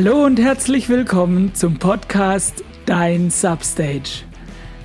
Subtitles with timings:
[0.00, 4.22] Hallo und herzlich willkommen zum Podcast Dein Substage.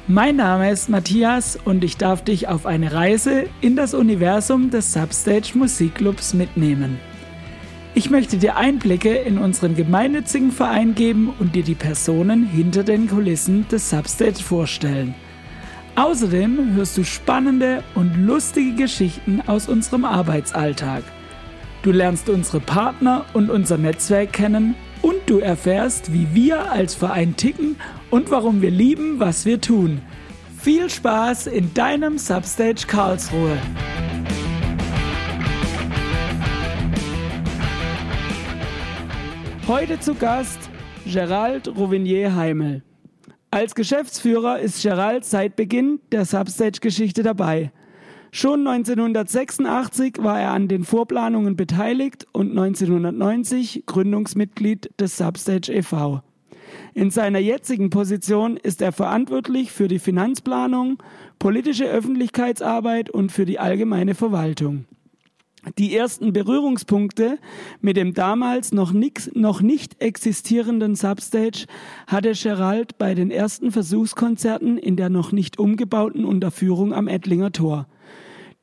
[0.07, 4.91] Mein Name ist Matthias und ich darf dich auf eine Reise in das Universum des
[4.91, 6.99] Substage Musikclubs mitnehmen.
[7.93, 13.07] Ich möchte dir Einblicke in unseren gemeinnützigen Verein geben und dir die Personen hinter den
[13.07, 15.13] Kulissen des Substage vorstellen.
[15.95, 21.03] Außerdem hörst du spannende und lustige Geschichten aus unserem Arbeitsalltag.
[21.83, 27.35] Du lernst unsere Partner und unser Netzwerk kennen und du erfährst, wie wir als Verein
[27.35, 27.75] ticken
[28.09, 30.01] und warum wir lieben, was wir tun.
[30.59, 33.57] Viel Spaß in deinem Substage Karlsruhe!
[39.67, 40.69] Heute zu Gast
[41.05, 42.81] Gerald Rouvinier Heimel.
[43.51, 47.71] Als Geschäftsführer ist Gerald seit Beginn der Substage-Geschichte dabei.
[48.35, 56.23] Schon 1986 war er an den Vorplanungen beteiligt und 1990 Gründungsmitglied des Substage e.V.
[56.95, 60.97] In seiner jetzigen Position ist er verantwortlich für die Finanzplanung,
[61.37, 64.85] politische Öffentlichkeitsarbeit und für die allgemeine Verwaltung.
[65.77, 67.37] Die ersten Berührungspunkte
[67.81, 71.65] mit dem damals noch, nix, noch nicht existierenden Substage
[72.07, 77.85] hatte Gerald bei den ersten Versuchskonzerten in der noch nicht umgebauten Unterführung am Ettlinger Tor.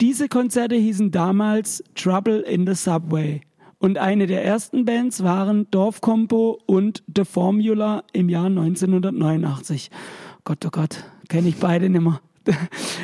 [0.00, 3.42] Diese Konzerte hießen damals Trouble in the Subway.
[3.78, 9.90] Und eine der ersten Bands waren Dorfkompo und The Formula im Jahr 1989.
[10.44, 12.22] Gott, oh Gott, kenne ich beide nimmer.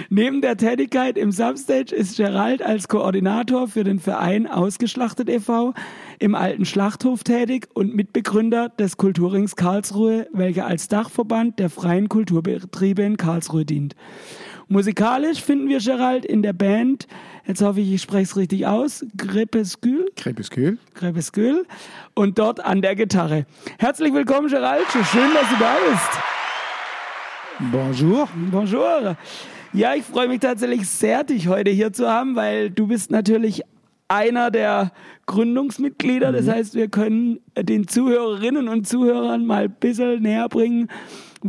[0.09, 5.75] Neben der Tätigkeit im Substage ist Gerald als Koordinator für den Verein Ausgeschlachtet e.V.
[6.19, 13.03] im alten Schlachthof tätig und Mitbegründer des Kulturrings Karlsruhe, welcher als Dachverband der freien Kulturbetriebe
[13.03, 13.95] in Karlsruhe dient.
[14.69, 17.07] Musikalisch finden wir Gerald in der Band,
[17.47, 20.07] jetzt hoffe ich, ich spreche es richtig aus, Crepescule.
[20.17, 20.79] Crepescule.
[20.93, 21.65] Crepescule.
[22.15, 23.47] Und dort an der Gitarre.
[23.79, 24.87] Herzlich willkommen, Gerald.
[24.91, 26.11] Schön, dass du da bist.
[27.71, 28.29] Bonjour.
[28.51, 29.17] Bonjour.
[29.73, 33.63] Ja, ich freue mich tatsächlich sehr, dich heute hier zu haben, weil du bist natürlich
[34.09, 34.91] einer der
[35.27, 36.33] Gründungsmitglieder.
[36.33, 36.51] Das mhm.
[36.51, 40.89] heißt, wir können den Zuhörerinnen und Zuhörern mal ein bisschen näher bringen,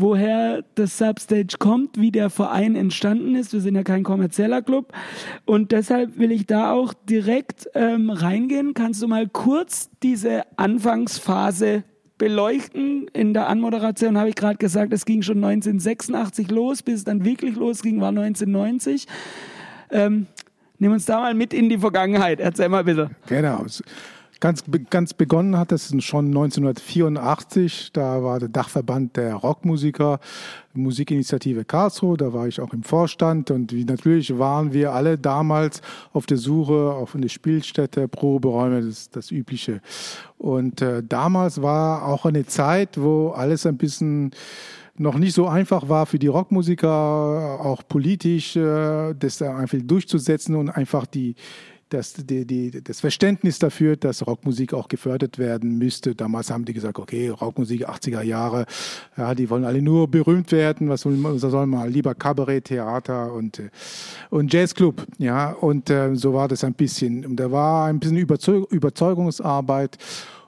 [0.01, 3.53] woher das Substage kommt, wie der Verein entstanden ist.
[3.53, 4.93] Wir sind ja kein kommerzieller Club.
[5.45, 8.73] Und deshalb will ich da auch direkt ähm, reingehen.
[8.73, 11.83] Kannst du mal kurz diese Anfangsphase
[12.17, 13.07] beleuchten.
[13.13, 17.23] In der Anmoderation habe ich gerade gesagt, es ging schon 1986 los, bis es dann
[17.23, 19.07] wirklich losging, war 1990.
[19.91, 20.27] Ähm,
[20.79, 22.39] nimm uns da mal mit in die Vergangenheit.
[22.39, 23.11] Erzähl mal bitte.
[23.27, 23.65] Genau.
[24.39, 27.91] Ganz, ganz begonnen hat es schon 1984.
[27.91, 30.19] Da war der Dachverband der Rockmusiker,
[30.73, 32.17] Musikinitiative Karlsruhe.
[32.17, 33.49] Da war ich auch im Vorstand.
[33.49, 35.81] Und wie, natürlich waren wir alle damals
[36.13, 39.81] auf der Suche auf eine Spielstätte, Proberäume, das, das Übliche.
[40.37, 44.31] Und äh, damals war auch eine Zeit, wo alles ein bisschen
[44.99, 50.69] noch nicht so einfach war für die Rockmusiker, auch politisch, äh, das einfach durchzusetzen und
[50.69, 51.35] einfach die
[51.89, 56.15] das, die, die, das Verständnis dafür, dass Rockmusik auch gefördert werden müsste.
[56.15, 58.65] Damals haben die gesagt, okay, Rockmusik 80er Jahre,
[59.15, 63.33] ja, die wollen alle nur berühmt werden, was soll man, soll man lieber Kabarett, Theater
[63.33, 63.69] und, äh,
[64.29, 67.25] und Jazzclub, ja, und äh, so war das ein bisschen.
[67.25, 69.97] Und da war ein bisschen Überzeug Überzeugungsarbeit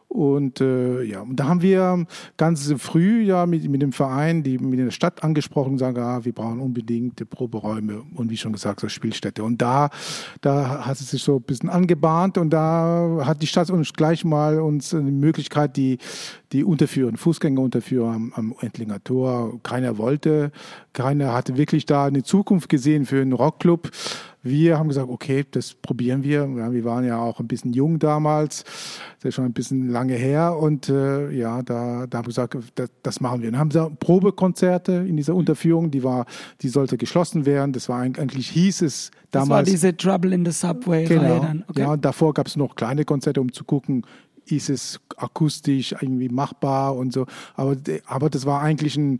[0.09, 4.57] und äh, ja, und da haben wir ganz früh ja mit, mit dem Verein, die
[4.57, 8.89] mit der Stadt angesprochen, sagen, ah, wir brauchen unbedingt Proberäume und wie schon gesagt, so
[8.89, 9.43] Spielstätte.
[9.43, 9.91] Und da,
[10.41, 14.25] da hat es sich so ein bisschen angebahnt und da hat die Stadt uns gleich
[14.25, 15.99] mal uns eine Möglichkeit, die,
[16.53, 19.59] die Unterführung, Fußgängerunterführung am, am Entlinger Tor.
[19.61, 20.51] Keiner wollte,
[20.93, 23.91] keiner hatte wirklich da eine Zukunft gesehen für einen Rockclub.
[24.41, 26.47] Wir haben gesagt, okay, das probieren wir.
[26.57, 28.63] Ja, wir waren ja auch ein bisschen jung damals,
[29.17, 30.57] das ist schon ein bisschen lange her.
[30.57, 33.49] Und äh, ja, da, da haben wir gesagt, das, das machen wir.
[33.49, 36.25] Und haben wir Probekonzerte in dieser Unterführung, die war,
[36.61, 37.73] die sollte geschlossen werden.
[37.73, 39.49] Das war eigentlich, hieß es damals.
[39.49, 41.05] Das war diese Trouble in the Subway.
[41.05, 41.45] Genau.
[41.67, 41.81] Okay.
[41.81, 44.05] Ja, und davor gab es noch kleine Konzerte, um zu gucken,
[44.51, 47.25] ist es akustisch irgendwie machbar und so.
[47.55, 47.75] Aber,
[48.05, 49.19] aber das war eigentlich ein,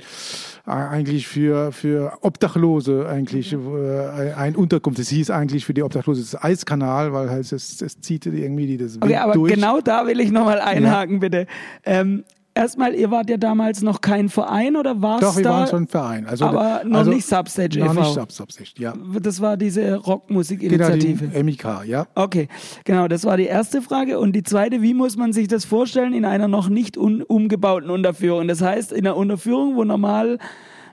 [0.66, 3.76] eigentlich für, für Obdachlose eigentlich mhm.
[3.76, 5.00] äh, ein Unterkunft.
[5.00, 8.94] Es hieß eigentlich für die Obdachlose das Eiskanal, weil halt es, es zieht irgendwie das
[8.96, 9.54] Wind Okay, aber durch.
[9.54, 11.20] genau da will ich nochmal einhaken, ja.
[11.20, 11.48] bitte.
[11.84, 12.24] Ähm,
[12.60, 15.52] erstmal, ihr wart ja damals noch kein Verein oder warst Doch, wir da?
[15.52, 16.26] waren schon ein Verein.
[16.28, 18.94] Also, aber noch also, nicht Substage Noch e nicht Substage, ja.
[19.22, 21.28] Das war diese Rockmusikinitiative.
[21.30, 22.08] Genau, MIK, ja.
[22.16, 22.50] Okay,
[22.84, 24.20] genau, das war die erste Frage.
[24.20, 28.48] Und die zweite, wie muss man sich das vorstellen in einer noch nicht umgebauten Unterführung?
[28.48, 30.38] Das heißt, in einer Unterführung, wo normal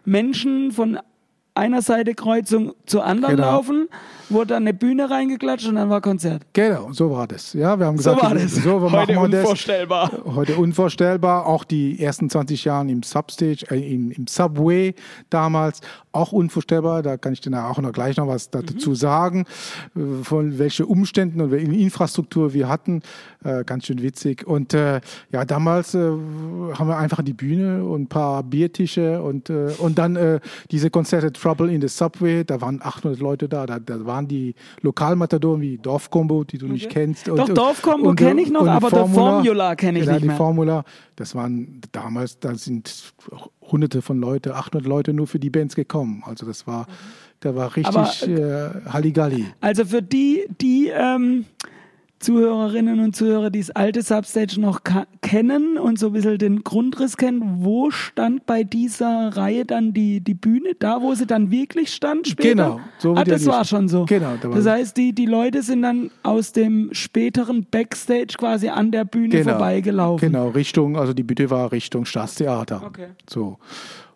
[0.04, 0.98] Menschen von
[1.54, 3.52] einer Seite Kreuzung zur anderen genau.
[3.52, 3.88] laufen
[4.28, 6.43] wurde dann eine Bühne reingeklatscht und dann war Konzert.
[6.52, 7.52] Genau, so war das.
[7.52, 8.55] Ja, wir haben gesagt, so war das.
[8.55, 10.11] So, Heute machen wir unvorstellbar.
[10.11, 10.34] Das.
[10.34, 11.46] Heute unvorstellbar.
[11.46, 14.94] Auch die ersten 20 Jahre im Substage, äh, im, im, Subway
[15.31, 15.81] damals,
[16.12, 17.02] auch unvorstellbar.
[17.02, 18.94] Da kann ich dir auch noch gleich noch was dazu mhm.
[18.94, 19.44] sagen,
[19.94, 23.02] äh, von welchen Umständen und welche Infrastruktur wir hatten.
[23.44, 24.46] Äh, ganz schön witzig.
[24.46, 25.00] Und äh,
[25.31, 29.99] ja, damals äh, haben wir einfach die Bühne und ein paar Biertische und, äh, und
[29.99, 30.40] dann
[30.70, 34.54] diese Konzerte Trouble in the Subway, da waren 800 Leute da, da, da waren die
[34.80, 36.72] Lokalmatadoren wie Dorfkombo, die du okay.
[36.72, 37.28] nicht kennst.
[37.28, 40.28] Und, Doch, Dorfkombo kenne ich noch, aber Formula, der Formula kenne ich ja, nicht die
[40.28, 40.36] mehr.
[40.36, 40.84] Formula,
[41.16, 43.12] das waren damals, da sind
[43.60, 46.22] hunderte von Leute, 800 Leute nur für die Bands gekommen.
[46.24, 46.86] Also das war,
[47.40, 49.46] da war richtig aber, äh, Halligalli.
[49.60, 51.44] Also für die, die ähm,
[52.18, 54.80] Zuhörerinnen und Zuhörer, die das alte Substage noch
[55.20, 60.20] kennen und so ein bisschen den Grundriss kennen, wo stand bei dieser Reihe dann die,
[60.20, 60.70] die Bühne?
[60.78, 62.48] Da, wo sie dann wirklich stand später?
[62.48, 62.80] Genau.
[62.98, 64.06] So ah, das war schon so.
[64.06, 64.34] Genau.
[64.40, 69.04] Da das heißt, die, die Leute sind dann aus dem späteren Backstage quasi an der
[69.04, 69.52] Bühne genau.
[69.52, 70.32] vorbeigelaufen.
[70.32, 72.82] Genau, Richtung, also die Bühne war Richtung Staatstheater.
[72.84, 73.08] Okay.
[73.28, 73.58] So.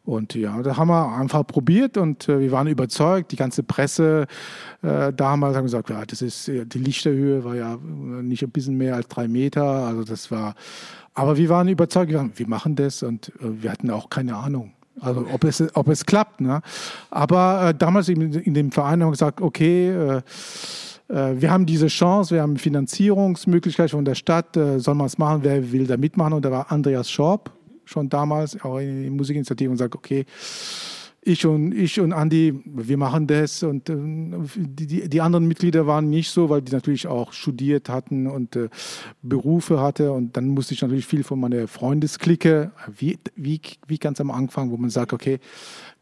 [0.05, 3.33] Und ja, da haben wir einfach probiert und äh, wir waren überzeugt.
[3.33, 4.27] Die ganze Presse
[4.83, 8.97] äh, damals haben gesagt, ja, das ist die Lichterhöhe war ja nicht ein bisschen mehr
[8.97, 9.63] als drei Meter.
[9.63, 10.55] Also das war,
[11.15, 14.73] aber wir waren überzeugt, wir, wir machen das und äh, wir hatten auch keine Ahnung.
[15.01, 16.41] Also ob es, ob es klappt.
[16.41, 16.61] Ne?
[17.11, 20.23] Aber äh, damals in, in, dem Verein haben wir gesagt, okay, äh,
[21.09, 25.19] äh, wir haben diese Chance, wir haben Finanzierungsmöglichkeit von der Stadt, äh, soll man es
[25.19, 26.35] machen, wer will da mitmachen?
[26.35, 27.51] Und da war Andreas Schorb,
[27.91, 30.25] schon damals, auch in der Musikinitiative und sagt, okay,
[31.23, 33.95] ich und ich und Andi, wir machen das und äh,
[34.57, 38.71] die, die anderen Mitglieder waren nicht so, weil die natürlich auch studiert hatten und äh,
[39.21, 44.19] Berufe hatte und dann musste ich natürlich viel von meiner Freundesklicke, wie, wie, wie ganz
[44.21, 45.41] am Anfang, wo man sagt, okay,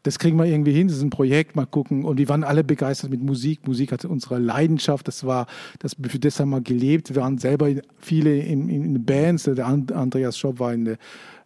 [0.03, 2.05] das kriegen wir irgendwie hin, das ist ein Projekt, mal gucken.
[2.05, 3.67] Und wir waren alle begeistert mit Musik.
[3.67, 5.45] Musik hatte unsere Leidenschaft, das war,
[5.79, 7.13] das, für das haben wir gelebt.
[7.13, 7.69] Wir waren selber
[7.99, 10.97] viele in, in, in Bands, der Andreas Schopp war in der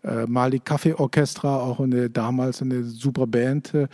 [0.04, 3.74] äh, Malik Kaffee Orchestra, auch eine, damals eine super Band.
[3.74, 3.88] Äh,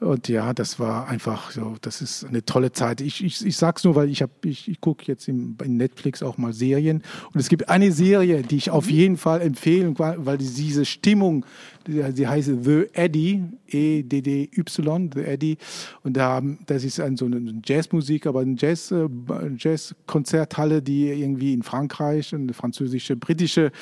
[0.00, 3.00] und ja, das war einfach so, das ist eine tolle Zeit.
[3.00, 6.22] Ich, ich, ich sag's nur, weil ich habe, ich, ich gucke jetzt in, in Netflix
[6.22, 7.02] auch mal Serien.
[7.32, 8.92] Und es gibt eine Serie, die ich auf mhm.
[8.92, 11.44] jeden Fall empfehle, weil, weil diese Stimmung,
[11.86, 15.56] sie heißt The Eddie, E-D-D-Y, The Eddie.
[16.02, 19.08] Und da, das ist ein, so eine Jazzmusik, aber eine Jazz, äh,
[19.56, 23.72] Jazz-Konzerthalle, die irgendwie in Frankreich, eine französische, britische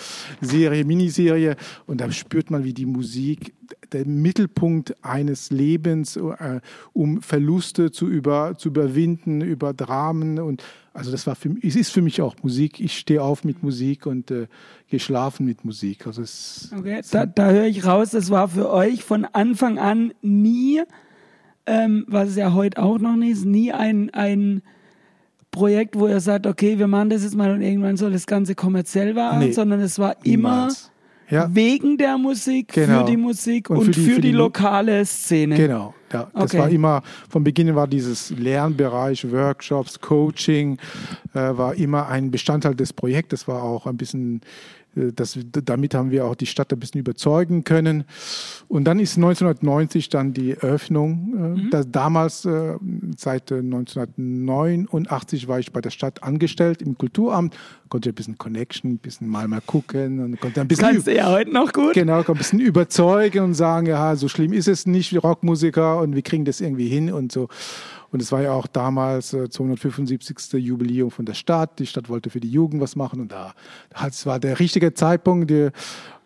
[0.40, 1.56] Serie, Miniserie.
[1.86, 3.54] Und da spürt man, wie die Musik
[3.92, 6.60] der Mittelpunkt eines Lebens, äh,
[6.92, 10.62] um Verluste zu, über, zu überwinden, über Dramen und
[10.98, 12.80] also das war für es ist für mich auch Musik.
[12.80, 14.48] Ich stehe auf mit Musik und äh,
[14.88, 16.06] gehe schlafen mit Musik.
[16.06, 20.12] Also es, okay, da, da höre ich raus, das war für euch von Anfang an
[20.22, 20.82] nie,
[21.66, 24.62] ähm, was es ja heute auch noch nicht ist, nie ein, ein
[25.52, 28.54] Projekt, wo ihr sagt, okay, wir machen das jetzt mal und irgendwann soll das Ganze
[28.54, 30.90] kommerziell werden, nee, sondern es war niemals.
[31.30, 31.48] Ja.
[31.52, 33.00] wegen der Musik, genau.
[33.00, 35.56] für die Musik und, und für, die, für, für die, lokale Szene.
[35.56, 36.30] Genau, ja.
[36.32, 36.58] Das okay.
[36.58, 40.78] war immer, von Beginn war dieses Lernbereich, Workshops, Coaching,
[41.34, 43.30] äh, war immer ein Bestandteil des Projekts.
[43.30, 44.40] Das war auch ein bisschen
[44.94, 48.04] das, damit haben wir auch die Stadt ein bisschen überzeugen können.
[48.68, 51.34] Und dann ist 1990 dann die Eröffnung.
[51.34, 51.70] Äh, mhm.
[51.70, 52.74] Das, damals, äh,
[53.16, 57.56] seit 1989, war ich bei der Stadt angestellt im Kulturamt,
[57.88, 60.88] konnte ein bisschen Connection, ein bisschen mal mal gucken und konnte ein bisschen.
[60.88, 61.94] Kannst du ja heute noch gut.
[61.94, 66.14] Genau, ein bisschen überzeugen und sagen, ja, so schlimm ist es nicht, wie Rockmusiker und
[66.14, 67.48] wir kriegen das irgendwie hin und so.
[68.10, 70.52] Und es war ja auch damals äh, 275.
[70.54, 71.78] Jubiläum von der Stadt.
[71.78, 73.54] Die Stadt wollte für die Jugend was machen und da,
[73.90, 75.50] das war der richtige Zeitpunkt.
[75.50, 75.70] Die,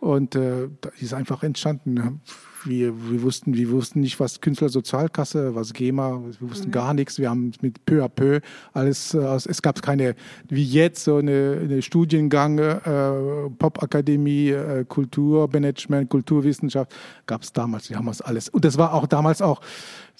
[0.02, 0.68] und äh,
[1.00, 2.20] ist einfach entstanden.
[2.64, 6.72] Wir, wir, wussten, wir wussten nicht, was Künstlersozialkasse, was GEMA, wir wussten mhm.
[6.72, 7.18] gar nichts.
[7.18, 8.40] Wir haben mit peu à peu
[8.72, 10.16] alles, äh, es gab keine,
[10.48, 16.92] wie jetzt, so eine, eine Studiengang, äh, Popakademie, äh, Kulturmanagement, Kulturwissenschaft,
[17.26, 17.88] gab es damals.
[17.88, 18.48] Wir haben das alles.
[18.48, 19.60] Und das war auch damals auch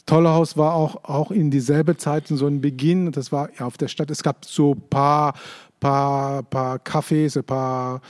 [0.06, 3.12] Tollerhaus war auch, auch in dieselbe Zeit so ein Beginn.
[3.12, 4.10] Das war ja auf der Stadt.
[4.10, 5.34] Es gab so paar,
[5.80, 8.00] paar, paar Cafés, ein paar,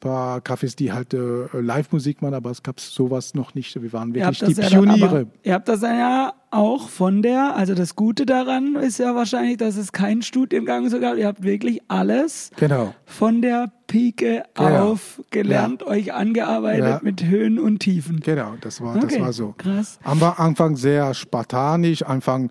[0.00, 3.80] paar Cafés, die halt äh, Live-Musik machen, aber es gab sowas noch nicht.
[3.80, 5.08] Wir waren wirklich die ja Pioniere.
[5.08, 9.58] Dann, ihr habt das ja auch von der, also das Gute daran ist ja wahrscheinlich,
[9.58, 11.16] dass es keinen Studiengang so gab.
[11.16, 12.94] Ihr habt wirklich alles genau.
[13.04, 14.92] von der Pike genau.
[14.92, 15.88] auf gelernt, ja.
[15.88, 17.00] euch angearbeitet ja.
[17.02, 18.20] mit Höhen und Tiefen.
[18.20, 19.06] Genau, das war, okay.
[19.08, 19.54] das war so.
[19.58, 19.98] Krass.
[20.04, 22.50] Am Anfang sehr spartanisch, Anfang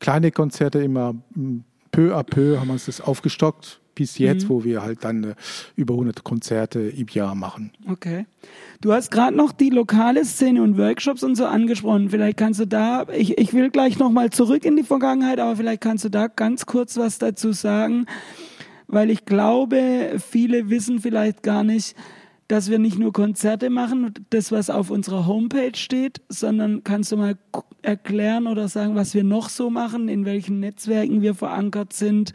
[0.00, 1.14] kleine Konzerte immer
[1.90, 4.48] peu à peu haben wir uns das aufgestockt bis jetzt, mhm.
[4.48, 5.34] wo wir halt dann äh,
[5.76, 7.70] über 100 Konzerte im Jahr machen.
[7.90, 8.26] Okay.
[8.80, 12.10] Du hast gerade noch die lokale Szene und Workshops und so angesprochen.
[12.10, 15.80] Vielleicht kannst du da, ich, ich will gleich nochmal zurück in die Vergangenheit, aber vielleicht
[15.80, 18.06] kannst du da ganz kurz was dazu sagen,
[18.86, 21.96] weil ich glaube, viele wissen vielleicht gar nicht,
[22.48, 27.16] dass wir nicht nur Konzerte machen, das was auf unserer Homepage steht, sondern kannst du
[27.16, 27.38] mal
[27.82, 32.32] erklären oder sagen, was wir noch so machen, in welchen Netzwerken wir verankert sind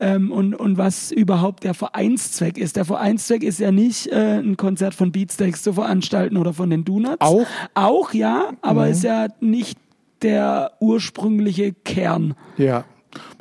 [0.00, 2.76] ähm, und, und was überhaupt der Vereinszweck ist.
[2.76, 6.84] Der Vereinszweck ist ja nicht äh, ein Konzert von Beatsteaks zu veranstalten oder von den
[6.84, 7.20] Donuts.
[7.20, 7.46] Auch?
[7.74, 8.90] Auch, ja, aber mhm.
[8.90, 9.78] ist ja nicht
[10.22, 12.34] der ursprüngliche Kern.
[12.56, 12.84] Ja.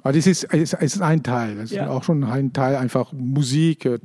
[0.04, 1.56] Aber das ist, es ist ein Teil.
[1.56, 1.84] Das ja.
[1.84, 4.00] ist auch schon ein Teil, einfach Musik, äh,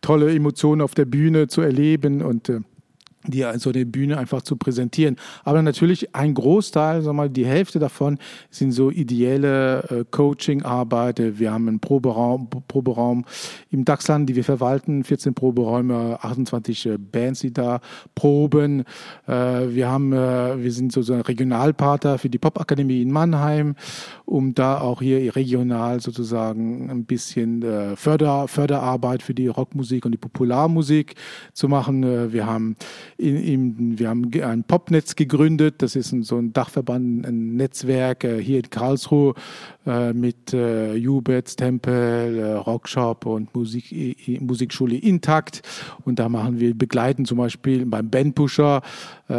[0.00, 2.60] tolle Emotionen auf der Bühne zu erleben und äh,
[3.26, 5.16] die so eine Bühne einfach zu präsentieren.
[5.44, 8.18] Aber natürlich ein Großteil, wir mal, die Hälfte davon
[8.50, 11.38] sind so ideelle äh, Coaching-Arbeit.
[11.38, 13.24] Wir haben einen Proberaum, Proberaum
[13.70, 17.80] im Dachsland, die wir verwalten, 14 Proberäume, 28 äh, Bands, die da
[18.14, 18.84] proben.
[19.26, 23.76] Äh, wir haben, äh, wir sind so, so ein Regionalpartner für die Popakademie in Mannheim,
[24.24, 30.12] um da auch hier regional sozusagen ein bisschen äh, Förder, Förderarbeit für die Rockmusik und
[30.12, 31.14] die Popularmusik
[31.52, 32.02] zu machen.
[32.02, 32.76] Äh, wir haben
[33.18, 38.24] in, in, wir haben ein Popnetz gegründet, das ist ein, so ein Dachverband, ein Netzwerk
[38.24, 39.34] äh, hier in Karlsruhe
[39.86, 45.62] äh, mit äh, Jubets, Tempel, äh, Rockshop und Musik, Musikschule Intakt.
[46.04, 48.82] Und da machen wir, begleiten zum Beispiel beim Bandpusher
[49.30, 49.34] äh,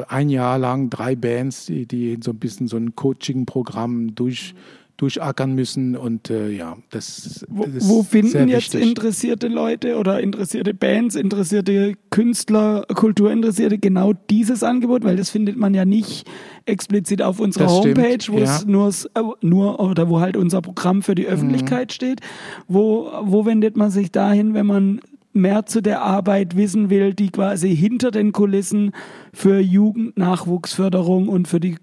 [0.00, 4.54] äh, ein Jahr lang drei Bands, die, die so ein bisschen so ein Coaching-Programm durch
[4.96, 10.72] durchackern müssen und äh, ja, das, wo, ist wo finden jetzt interessierte Leute oder interessierte
[10.72, 16.26] Bands, interessierte Künstler, Kulturinteressierte genau dieses Angebot, weil das findet man ja nicht
[16.64, 18.44] explizit auf unserer das Homepage, wo ja.
[18.44, 21.92] es nur, äh, nur oder wo halt unser Programm für die Öffentlichkeit mhm.
[21.92, 22.20] steht.
[22.66, 25.00] Wo, wo wendet man sich dahin, wenn man
[25.36, 28.92] mehr zu der Arbeit wissen will, die quasi hinter den Kulissen
[29.32, 31.76] für Jugendnachwuchsförderung und für die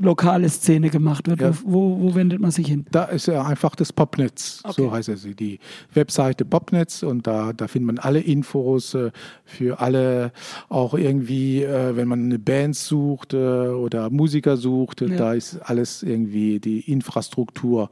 [0.00, 1.40] lokale Szene gemacht wird.
[1.40, 1.52] Ja.
[1.64, 2.86] Wo, wo, wendet man sich hin?
[2.90, 4.74] Da ist ja einfach das Popnetz, okay.
[4.82, 5.58] so heißt es, die
[5.94, 9.10] Webseite Popnetz und da, da findet man alle Infos äh,
[9.44, 10.32] für alle,
[10.68, 15.08] auch irgendwie, äh, wenn man eine Band sucht äh, oder Musiker sucht, ja.
[15.08, 17.90] da ist alles irgendwie die Infrastruktur,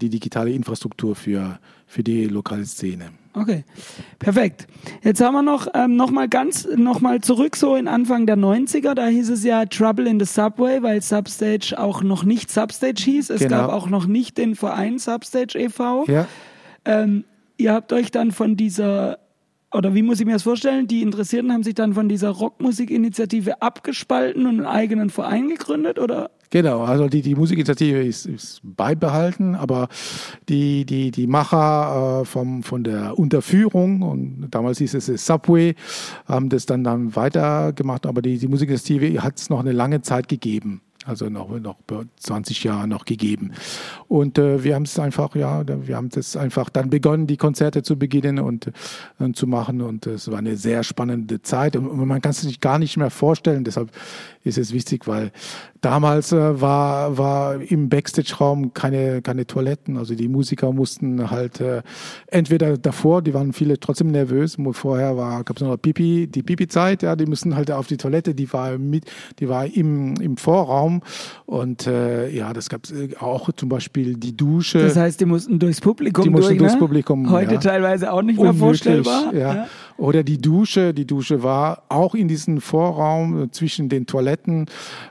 [0.00, 3.10] die digitale Infrastruktur für, für die lokale Szene.
[3.36, 3.64] Okay,
[4.18, 4.66] perfekt.
[5.02, 8.38] Jetzt haben wir noch, ähm, noch mal ganz, noch mal zurück so in Anfang der
[8.38, 13.02] 90er, da hieß es ja Trouble in the Subway, weil Substage auch noch nicht Substage
[13.02, 13.28] hieß.
[13.28, 13.58] Es genau.
[13.58, 16.06] gab auch noch nicht den Verein Substage e.V.
[16.06, 16.26] Ja.
[16.86, 17.24] Ähm,
[17.58, 19.18] ihr habt euch dann von dieser
[19.74, 20.86] oder wie muss ich mir das vorstellen?
[20.86, 26.30] Die Interessierten haben sich dann von dieser Rockmusikinitiative abgespalten und einen eigenen Verein gegründet, oder?
[26.50, 29.88] Genau, also die, die Musikinitiative ist, ist beibehalten, aber
[30.48, 35.74] die, die, die Macher äh, vom, von der Unterführung, und damals hieß es Subway,
[36.26, 40.28] haben das dann, dann weitergemacht, aber die, die Musikinitiative hat es noch eine lange Zeit
[40.28, 41.76] gegeben also noch, noch
[42.18, 43.52] 20 Jahre noch gegeben.
[44.08, 47.82] Und äh, wir haben es einfach, ja, wir haben das einfach dann begonnen, die Konzerte
[47.82, 48.72] zu beginnen und,
[49.18, 49.80] und äh, zu machen.
[49.80, 51.76] Und es war eine sehr spannende Zeit.
[51.76, 53.64] Und man kann es sich gar nicht mehr vorstellen.
[53.64, 53.90] Deshalb
[54.44, 55.32] ist es wichtig, weil
[55.80, 59.96] damals äh, war, war im Backstage-Raum keine, keine Toiletten.
[59.96, 61.82] Also die Musiker mussten halt äh,
[62.28, 64.56] entweder davor, die waren viele trotzdem nervös.
[64.72, 68.52] Vorher gab es noch Pipi, die Pipi-Zeit, ja, die mussten halt auf die Toilette, die
[68.52, 69.04] war mit,
[69.38, 70.95] die war im, im Vorraum.
[71.46, 74.78] Und äh, ja, das gab es äh, auch zum Beispiel die Dusche.
[74.78, 76.78] Das heißt, die mussten durchs Publikum Die mussten durch, durchs ne?
[76.78, 77.30] Publikum.
[77.30, 77.60] Heute ja.
[77.60, 79.34] teilweise auch nicht mehr Unmöglich, vorstellbar.
[79.34, 79.54] Ja.
[79.54, 79.66] ja.
[79.98, 80.92] Oder die Dusche.
[80.92, 84.66] Die Dusche war auch in diesem Vorraum äh, zwischen den Toiletten,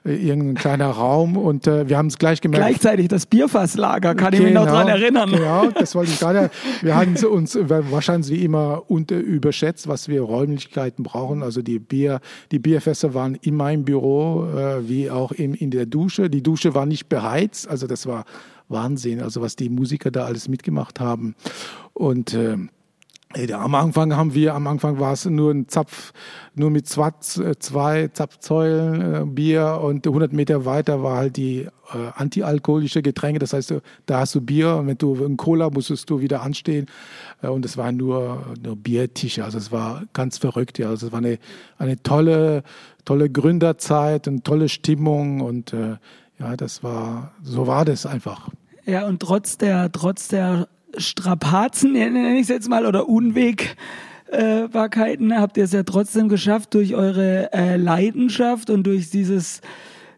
[0.06, 1.38] äh, irgendein kleiner Raum.
[1.38, 2.66] Und äh, wir haben es gleich gemerkt.
[2.66, 5.32] Gleichzeitig das Bierfasslager, kann genau, ich mich noch genau, dran erinnern.
[5.32, 6.52] Genau, das wollte ich gerade.
[6.82, 11.42] Wir hatten uns wahrscheinlich wie immer unter, überschätzt, was wir Räumlichkeiten brauchen.
[11.44, 12.20] Also die Bier,
[12.52, 16.30] die Bierfässer waren in meinem Büro, äh, wie auch in, in der Dusche.
[16.30, 18.26] Die Dusche war nicht beheizt, also das war
[18.68, 21.36] Wahnsinn, also was die Musiker da alles mitgemacht haben.
[21.94, 22.58] Und äh,
[23.54, 26.14] am Anfang haben wir, am Anfang war es nur ein Zapf,
[26.54, 32.12] nur mit zwei, zwei Zapfsäulen äh, Bier und 100 Meter weiter war halt die äh,
[32.16, 33.40] antialkoholische Getränke.
[33.40, 33.74] Das heißt,
[34.06, 36.86] da hast du Bier und wenn du in Cola musstest du wieder anstehen
[37.42, 39.44] äh, und es waren nur, nur Biertische.
[39.44, 40.80] Also es war ganz verrückt.
[40.80, 40.90] Ja.
[40.90, 41.38] Also es war eine,
[41.78, 42.64] eine tolle,
[43.06, 45.96] tolle Gründerzeit und tolle Stimmung und äh,
[46.40, 48.50] ja, das war, so war das einfach.
[48.86, 53.08] Ja, und trotz der, trotz der Strapazen, nenne ich es jetzt mal, oder
[54.32, 59.62] Unwägbarkeiten, habt ihr es ja trotzdem geschafft, durch eure äh, Leidenschaft und durch dieses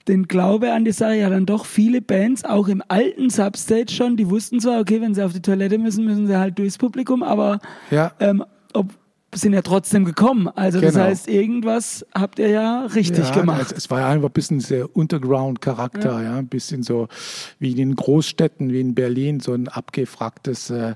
[0.08, 4.16] den Glaube an die Sache ja dann doch viele Bands, auch im alten Substage schon,
[4.16, 7.24] die wussten zwar, okay, wenn sie auf die Toilette müssen, müssen sie halt durchs Publikum,
[7.24, 7.60] aber
[7.92, 8.14] Ja.
[8.22, 8.88] ähm, ob,
[9.42, 10.48] sind ja trotzdem gekommen.
[10.56, 11.06] Also das Genau.
[11.06, 13.74] heißt, irgendwas habt ihr ja richtig ja, gemacht.
[13.76, 16.38] Es, war ja einfach ein bisschen sehr Underground-Charakter, ja.
[16.38, 17.08] ein bisschen so
[17.60, 20.92] wie in den Großstädten, wie in Berlin, so ein abgefragtes äh,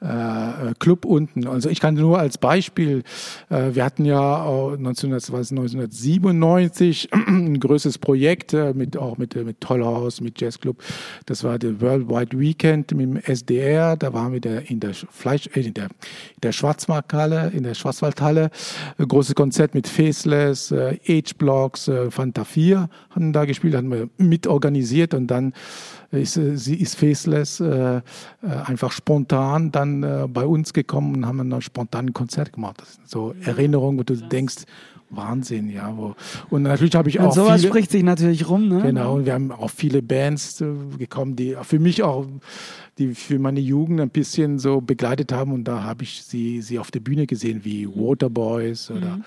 [0.00, 1.46] äh, Club unten.
[1.46, 3.02] Also ich kann nur als Beispiel,
[3.50, 9.36] äh, wir hatten ja auch 1900, was, 1997 ein größeres Projekt äh, mit auch mit,
[9.36, 10.82] äh, mit Tollhaus, mit Jazzclub.
[11.26, 13.96] Das war der Worldwide Weekend mit dem SDR.
[13.96, 17.74] Da waren wir der, in der Fleisch, äh, in der, in der Schwarzmarkthalle, in der
[17.84, 18.50] Schwarzwaldhalle.
[18.96, 25.12] Großes Konzert mit Faceless, äh, H-Blocks, äh, Fanta 4 hatten da gespielt, hatten wir mitorganisiert
[25.12, 25.52] und dann
[26.18, 28.00] ist, äh, sie ist Faceless äh, äh,
[28.42, 32.80] einfach spontan dann äh, bei uns gekommen und haben dann spontan ein Konzert gemacht.
[32.80, 34.64] Das sind so Erinnerungen, wo du denkst,
[35.10, 35.96] Wahnsinn, ja.
[35.96, 36.14] Wo,
[36.50, 38.82] und natürlich habe ich Und auch sowas viele, spricht sich natürlich rum, ne?
[38.82, 40.66] Genau, und wir haben auch viele Bands äh,
[40.98, 42.26] gekommen, die für mich auch,
[42.98, 45.52] die für meine Jugend ein bisschen so begleitet haben.
[45.52, 49.20] Und da habe ich sie, sie auf der Bühne gesehen, wie Waterboys oder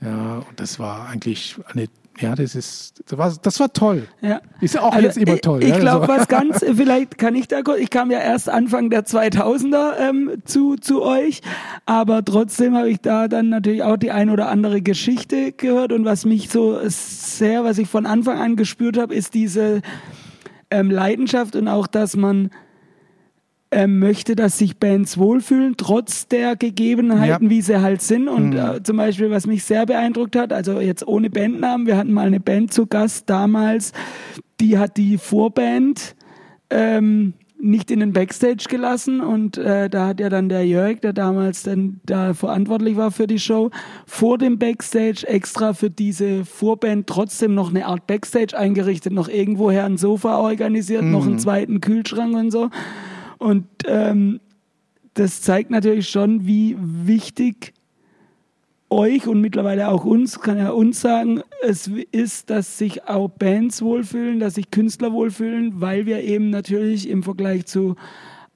[0.00, 1.86] ja, und das war eigentlich eine,
[2.20, 4.06] ja, das ist, das war, das war toll.
[4.20, 4.40] Ja.
[4.60, 5.62] Ist ja auch Also, jetzt immer toll.
[5.62, 8.90] Ich, ja, glaube, was ganz, vielleicht kann ich da kurz, ich kam ja erst Anfang
[8.90, 11.40] der 2000er ähm, zu, zu euch,
[11.86, 16.04] aber trotzdem habe ich da dann natürlich auch die ein oder andere Geschichte gehört und
[16.04, 19.82] was mich so sehr, was ich von Anfang an gespürt habe, ist diese
[20.70, 22.50] ähm, Leidenschaft und auch, dass man
[23.74, 27.50] ähm, möchte, dass sich Bands wohlfühlen, trotz der Gegebenheiten, Ja.
[27.50, 28.28] wie sie halt sind.
[28.28, 28.56] Und Mhm.
[28.56, 32.26] äh, zum Beispiel, was mich sehr beeindruckt hat, also jetzt ohne Bandnamen, wir hatten mal
[32.28, 33.92] eine Band zu Gast damals,
[34.60, 36.14] die hat die Vorband
[36.70, 41.12] ähm, nicht in den Backstage gelassen und äh, da hat ja dann der Jörg, der
[41.14, 43.70] damals dann da verantwortlich war für die Show,
[44.06, 49.84] vor dem Backstage extra für diese Vorband trotzdem noch eine Art Backstage eingerichtet, noch irgendwoher
[49.86, 52.68] ein Sofa organisiert, noch einen zweiten Kühlschrank und so.
[53.44, 54.40] Und ähm,
[55.12, 57.74] das zeigt natürlich schon, wie wichtig
[58.88, 63.82] euch und mittlerweile auch uns, kann ja uns sagen, es ist, dass sich auch Bands
[63.82, 67.96] wohlfühlen, dass sich Künstler wohlfühlen, weil wir eben natürlich im Vergleich zu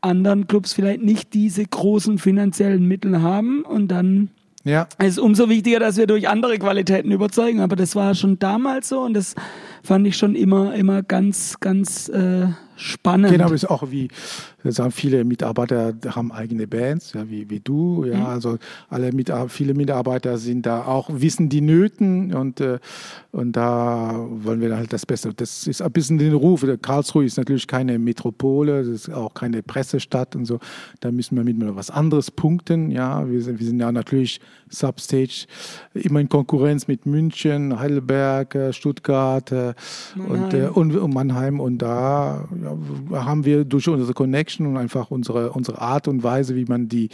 [0.01, 4.31] anderen Clubs vielleicht nicht diese großen finanziellen Mittel haben und dann
[4.65, 4.89] ja.
[4.99, 7.61] ist es umso wichtiger, dass wir durch andere Qualitäten überzeugen.
[7.61, 9.35] Aber das war schon damals so und das
[9.83, 12.47] fand ich schon immer, immer ganz, ganz äh,
[12.77, 13.33] spannend.
[13.33, 14.09] Genau, ist auch wie,
[14.69, 18.59] das sagen viele Mitarbeiter haben eigene Bands, ja, wie, wie du, ja, also
[18.91, 22.79] alle mit, viele Mitarbeiter sind da auch, wissen die Nöten und, äh,
[23.33, 25.33] und da wollen wir halt das Beste.
[25.33, 26.67] Das ist ein bisschen den Ruf.
[26.83, 30.59] Karlsruhe ist natürlich keine Metropole, das ist auch keine Pressestadt und so.
[31.01, 33.27] Da müssen wir mit was anderes punkten, ja.
[33.27, 35.47] Wir sind, wir sind ja natürlich Substage,
[35.95, 39.75] immer in Konkurrenz mit München, Heidelberg, äh, Stuttgart äh,
[40.17, 42.47] und, äh, und, und Mannheim und da
[43.11, 46.89] ja, haben wir durch unsere Connection und einfach unsere, unsere Art und Weise, wie man
[46.89, 47.09] die,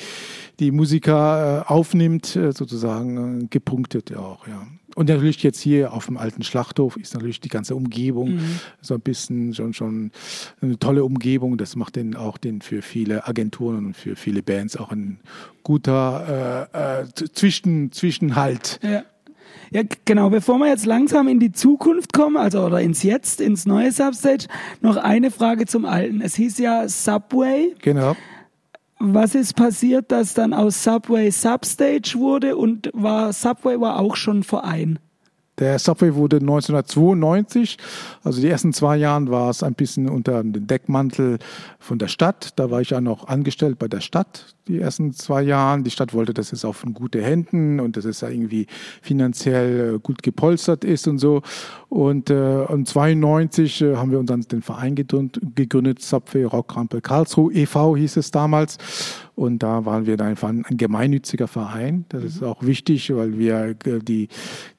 [0.60, 4.66] die Musiker äh, aufnimmt, äh, sozusagen äh, gepunktet auch, ja.
[4.94, 8.38] Und natürlich jetzt hier auf dem alten Schlachthof ist natürlich die ganze Umgebung
[8.80, 10.12] so ein bisschen schon, schon
[10.60, 11.58] eine tolle Umgebung.
[11.58, 15.18] Das macht den auch den für viele Agenturen und für viele Bands auch ein
[15.64, 16.68] guter
[17.02, 18.78] äh, Zwischen, Zwischenhalt.
[18.84, 19.02] Ja.
[19.70, 20.30] Ja, genau.
[20.30, 24.46] Bevor wir jetzt langsam in die Zukunft kommen, also oder ins Jetzt, ins neue Substage,
[24.80, 26.20] noch eine Frage zum Alten.
[26.20, 27.74] Es hieß ja Subway.
[27.82, 28.16] Genau.
[28.98, 34.42] Was ist passiert, dass dann aus Subway Substage wurde und war Subway war auch schon
[34.42, 34.98] Verein?
[35.58, 37.78] Der Subway wurde 1992,
[38.24, 41.38] also die ersten zwei Jahren war es ein bisschen unter dem Deckmantel
[41.78, 42.50] von der Stadt.
[42.56, 45.82] Da war ich ja noch angestellt bei der Stadt die ersten zwei Jahre.
[45.82, 48.66] Die Stadt wollte, dass es auf gute Händen und dass es ja irgendwie
[49.02, 51.42] finanziell äh, gut gepolstert ist und so.
[51.88, 57.52] Und, äh, und 92 äh, haben wir uns dann den Verein gegründet, Subway Rockrampe Karlsruhe
[57.52, 57.96] e.V.
[57.96, 58.78] hieß es damals.
[59.36, 62.04] Und da waren wir dann einfach ein, ein gemeinnütziger Verein.
[62.08, 64.28] Das ist auch wichtig, weil wir äh, die,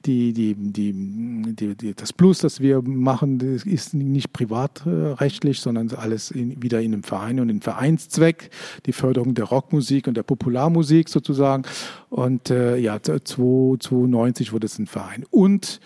[0.06, 6.62] die, die, die, die, das Plus, das wir machen, ist nicht privatrechtlich, sondern alles in,
[6.62, 8.50] wieder in einem Verein und im Vereinszweck,
[8.86, 11.64] die Förderung der Rockmusik und der Popularmusik sozusagen.
[12.08, 15.24] Und äh, ja, 1992 wurde es ein Verein.
[15.30, 15.80] Und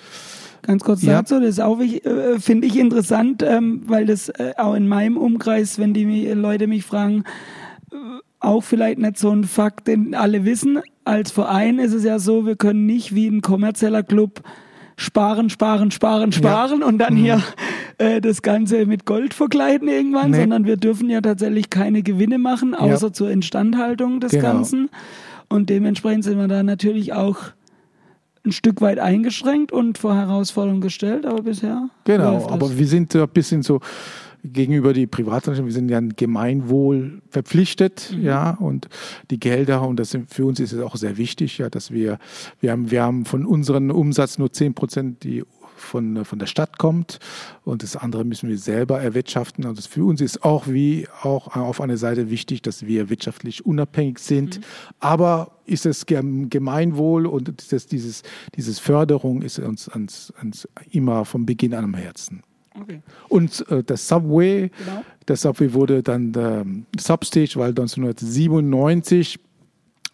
[0.63, 1.23] Ganz kurz Ja.
[1.23, 5.17] dazu, das ist auch, äh, finde ich interessant, ähm, weil das äh, auch in meinem
[5.17, 7.25] Umkreis, wenn die Leute mich fragen,
[7.91, 7.97] äh,
[8.41, 10.81] auch vielleicht nicht so ein Fakt, den alle wissen.
[11.05, 14.43] Als Verein ist es ja so, wir können nicht wie ein kommerzieller Club
[14.97, 17.43] sparen, sparen, sparen, sparen und dann hier
[17.99, 20.41] äh, das Ganze mit Gold verkleiden irgendwann, Nee.
[20.41, 23.13] sondern wir dürfen ja tatsächlich keine Gewinne machen, außer Ja.
[23.13, 24.43] zur Instandhaltung des Genau.
[24.45, 24.91] Ganzen.
[25.49, 27.39] Und dementsprechend sind wir da natürlich auch
[28.45, 31.89] ein Stück weit eingeschränkt und vor Herausforderungen gestellt, aber bisher.
[32.05, 33.81] Genau, aber wir sind ein bisschen so
[34.45, 38.23] gegenüber die Privatrechte, wir sind ja ein Gemeinwohl verpflichtet, Mhm.
[38.25, 38.89] ja, und
[39.31, 42.19] die Gelder, und das sind, für uns ist es auch sehr wichtig, ja, dass wir,
[42.61, 45.45] wir haben, wir haben von unserem Umsatz nur 10 Prozent, die
[45.77, 47.21] von, von der Stadt kommt
[47.65, 49.65] und das andere müssen wir selber erwirtschaften.
[49.65, 53.65] Und das für uns ist auch wie auch auf einer Seite wichtig, dass wir wirtschaftlich
[53.65, 54.59] unabhängig sind.
[54.59, 54.65] Mhm.
[55.01, 58.23] Aber ist es Gem- Gemeinwohl und dieses, dieses,
[58.57, 62.43] dieses Förderung ist uns, uns, uns immer vom Beginn an am Herzen.
[62.81, 63.01] Okay.
[63.29, 65.05] Und äh, das Subway, Genau.
[65.27, 69.39] das Subway wurde dann ähm, Substage, weil 1997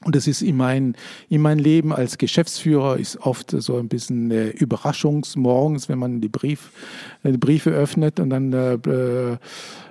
[0.04, 0.94] und das ist in mein,
[1.28, 6.28] in mein Leben als Geschäftsführer ist oft so ein bisschen äh, Überraschungsmorgens, wenn man die,
[6.28, 6.70] Brief,
[7.24, 9.36] äh, die Briefe öffnet und dann äh, äh,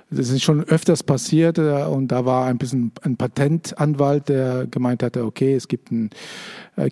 [0.08, 5.02] das ist schon öfters passiert äh, und da war ein bisschen ein Patentanwalt, der gemeint
[5.02, 6.10] hatte, okay, es gibt ein,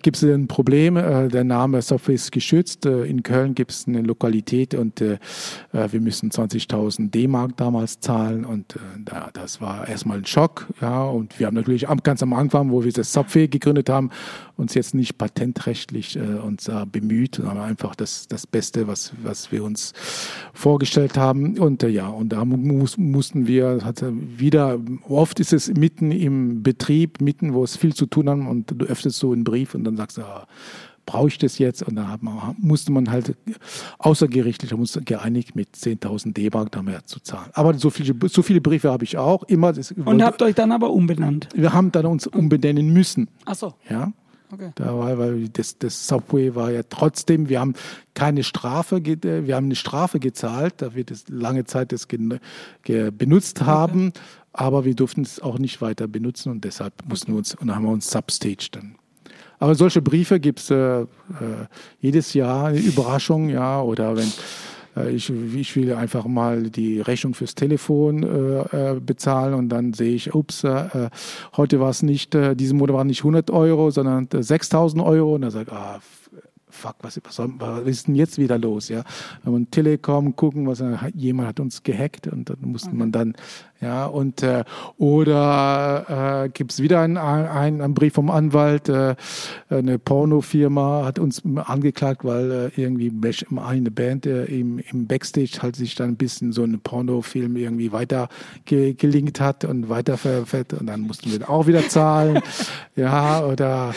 [0.01, 3.87] gibt es ein Problem, äh, der Name Software ist geschützt, äh, in Köln gibt es
[3.87, 5.19] eine Lokalität und äh,
[5.73, 10.67] äh, wir müssen 20.000 D-Mark damals zahlen und äh, da, das war erstmal ein Schock,
[10.81, 14.09] ja, und wir haben natürlich ganz am Anfang, wo wir das Software gegründet haben,
[14.57, 19.51] uns jetzt nicht patentrechtlich äh, uns äh, bemüht, sondern einfach das, das Beste, was, was
[19.51, 19.93] wir uns
[20.53, 21.59] vorgestellt haben.
[21.59, 26.63] Und äh, ja, und da muss, mussten wir, hatte wieder, oft ist es mitten im
[26.63, 29.83] Betrieb, mitten, wo es viel zu tun haben und du öffnest so einen Brief und
[29.83, 30.47] dann sagst du, ah,
[31.05, 31.83] brauche ich das jetzt?
[31.83, 33.35] Und dann man, musste man halt
[33.99, 37.49] außergerichtlich, da musste geeinigt mit 10.000 D-Mark da mehr zu zahlen.
[37.53, 39.73] Aber so viele, so viele Briefe habe ich auch immer.
[40.05, 41.49] Und habt euch dann aber umbenannt.
[41.55, 43.29] wir haben dann uns umbenennen müssen.
[43.45, 44.11] Ach so, Ja,
[44.51, 44.71] okay.
[44.75, 47.73] da war, weil das, das Subway war ja trotzdem, wir haben
[48.13, 54.13] keine Strafe, wir haben eine Strafe gezahlt, da wir das lange Zeit das benutzt haben,
[54.53, 57.75] aber wir durften es auch nicht weiter benutzen und deshalb mussten wir uns, und dann
[57.75, 58.95] haben wir uns Substage dann.
[59.59, 61.05] Aber solche Briefe gibt es äh, äh,
[61.99, 64.31] jedes Jahr, eine Überraschung, ja, oder wenn
[64.95, 69.93] äh, ich, ich will einfach mal die Rechnung fürs Telefon äh, äh, bezahlen und dann
[69.93, 71.09] sehe ich, ups, äh,
[71.57, 75.41] heute war es nicht, diesen Monat waren nicht 100 Euro, sondern äh, 6000 Euro und
[75.41, 75.99] dann sage ich, ah,
[76.69, 79.03] fuck, was, was, was ist denn jetzt wieder los, ja?
[79.45, 83.33] Und Telekom gucken, was jemand hat uns gehackt und dann musste man dann,
[83.85, 84.63] ja, und äh,
[84.97, 89.15] oder äh, gibt es wieder einen, einen, einen Brief vom Anwalt, äh,
[89.69, 93.11] eine Pornofirma hat uns angeklagt, weil äh, irgendwie
[93.57, 97.91] eine Band äh, im, im Backstage halt sich dann ein bisschen so einen Pornofilm irgendwie
[97.91, 98.29] weiter
[98.65, 102.39] ge gelingt hat und weiter verfett und dann mussten wir auch wieder zahlen,
[102.95, 103.93] ja, oder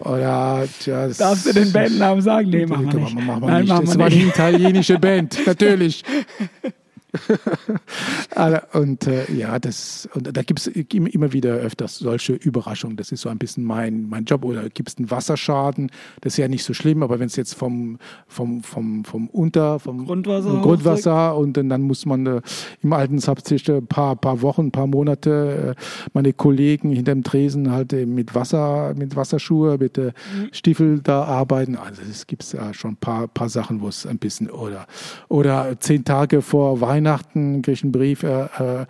[0.00, 2.50] oder das- Darfst du den Bandnamen sagen?
[2.50, 3.14] Nee, machen wir nicht.
[3.14, 3.70] Machen wir Nein, nicht.
[3.70, 4.20] machen das wir war nicht.
[4.20, 6.04] eine italienische Band, natürlich.
[8.72, 12.96] Und äh, ja, das und da gibt es immer wieder öfters solche Überraschungen.
[12.96, 14.44] Das ist so ein bisschen mein, mein Job.
[14.44, 15.90] Oder gibt es einen Wasserschaden?
[16.22, 19.78] Das ist ja nicht so schlimm, aber wenn es jetzt vom, vom, vom, vom Unter,
[19.78, 22.40] vom Grundwasser Grundwasser und dann, dann muss man äh,
[22.82, 25.82] im alten Substage ein paar, paar Wochen, ein paar Monate äh,
[26.14, 30.12] meine Kollegen hinterm Tresen halt äh, mit Wasser, mit Wasserschuhe, mit äh,
[30.52, 31.76] Stiefel da arbeiten.
[31.76, 34.86] Also es gibt ja schon ein paar, paar Sachen, wo es ein bisschen oder
[35.28, 38.86] oder zehn Tage vor Weihnachten kriege ich einen Brief äh, äh,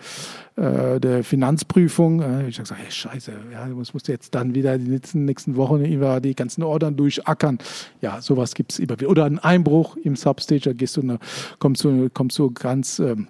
[0.57, 2.21] äh, der Finanzprüfung.
[2.21, 5.25] Äh, ich habe gesagt, hey, scheiße, ja, du musst musst jetzt dann wieder die nächsten,
[5.25, 7.59] nächsten Wochen über die ganzen Ordern durchackern.
[8.01, 9.11] Ja, sowas gibt es immer wieder.
[9.11, 11.19] Oder ein Einbruch im Substage, da gehst du, eine,
[11.59, 13.29] kommst du, kommst du ganz ähm,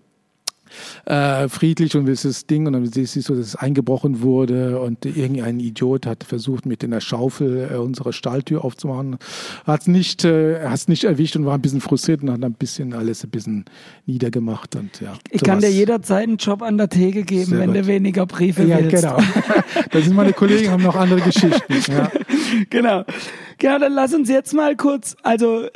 [1.06, 5.04] äh, friedlich und das Ding und dann siehst du so, dass es eingebrochen wurde und
[5.04, 9.16] irgendein Idiot hat versucht mit in der Schaufel äh, unsere Stahltür aufzumachen,
[9.66, 12.54] hat es nicht, äh, hat's nicht erwischt und war ein bisschen frustriert und hat ein
[12.54, 13.64] bisschen alles ein bisschen
[14.06, 15.14] niedergemacht und ja.
[15.30, 17.82] Ich kann dir jederzeit einen Job an der Theke geben, Sehr wenn gut.
[17.82, 19.02] du weniger Briefe ja, willst.
[19.02, 19.16] genau.
[19.90, 21.92] da sind meine Kollegen, haben noch andere Geschichten.
[21.92, 22.10] Ja.
[22.70, 23.04] genau.
[23.58, 25.66] Genau, dann lass uns jetzt mal kurz, also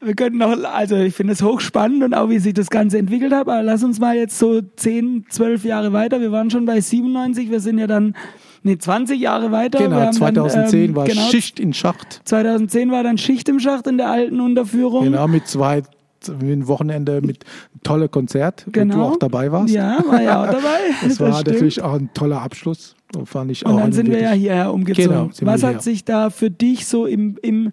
[0.00, 3.32] wir können noch, also ich finde es hochspannend und auch wie sich das Ganze entwickelt
[3.32, 6.20] hat, aber lass uns mal jetzt so 10, 12 Jahre weiter.
[6.20, 8.14] Wir waren schon bei 97, wir sind ja dann,
[8.62, 9.78] nee, 20 Jahre weiter.
[9.78, 12.20] Genau, haben 2010 dann, ähm, war genau, Schicht in Schacht.
[12.24, 15.04] 2010 war dann Schicht im Schacht in der alten Unterführung.
[15.04, 15.82] Genau, mit zwei
[16.28, 17.44] ein Wochenende mit
[17.84, 18.94] tolle Konzert, wo Genau.
[18.96, 19.72] du auch dabei warst.
[19.72, 20.78] Ja, war ja auch dabei.
[21.02, 21.46] Das war stimmt.
[21.54, 22.96] natürlich auch ein toller Abschluss.
[23.16, 25.10] Und fand ich auch Und dann einen sind wir ja hierher umgezogen.
[25.10, 25.80] Genau, Was hat hierher.
[25.80, 27.72] sich da für dich so im, im,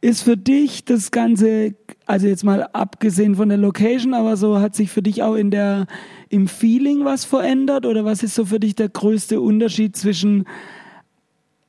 [0.00, 1.74] ist für dich das Ganze,
[2.06, 5.50] also jetzt mal abgesehen von der Location, aber so hat sich für dich auch in
[5.50, 5.86] der,
[6.30, 10.46] im Feeling was verändert oder was ist so für dich der größte Unterschied zwischen,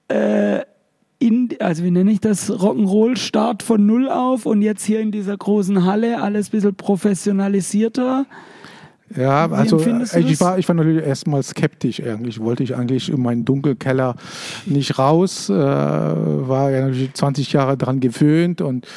[0.07, 0.61] äh,
[1.19, 5.35] in, also wie nenne ich das, Rock'n'Roll-Start von Null auf und jetzt hier in dieser
[5.35, 8.25] großen Halle alles ein bisschen professionalisierter?
[9.15, 12.39] Ja, also ich war, ich war natürlich erstmal skeptisch eigentlich.
[12.39, 14.15] Wollte ich eigentlich in meinen Dunkelkeller
[14.65, 15.49] nicht raus.
[15.49, 18.87] Äh, war ja natürlich 20 Jahre dran gewöhnt und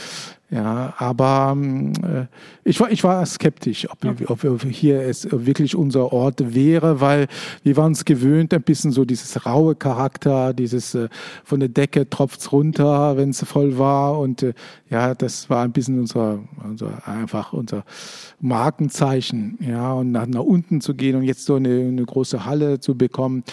[0.50, 2.26] ja, aber ähm, äh,
[2.64, 4.26] ich, war, ich war skeptisch, ob, okay.
[4.48, 7.28] ob hier es wirklich unser Ort wäre, weil
[7.62, 11.08] wir waren es gewöhnt, ein bisschen so dieses raue Charakter, dieses äh,
[11.44, 14.18] von der Decke tropft's runter, wenn es voll war.
[14.18, 14.52] Und äh,
[14.90, 17.84] ja, das war ein bisschen unser, unser einfach unser
[18.40, 22.80] Markenzeichen, ja, und nach, nach unten zu gehen und jetzt so eine, eine große Halle
[22.80, 23.44] zu bekommen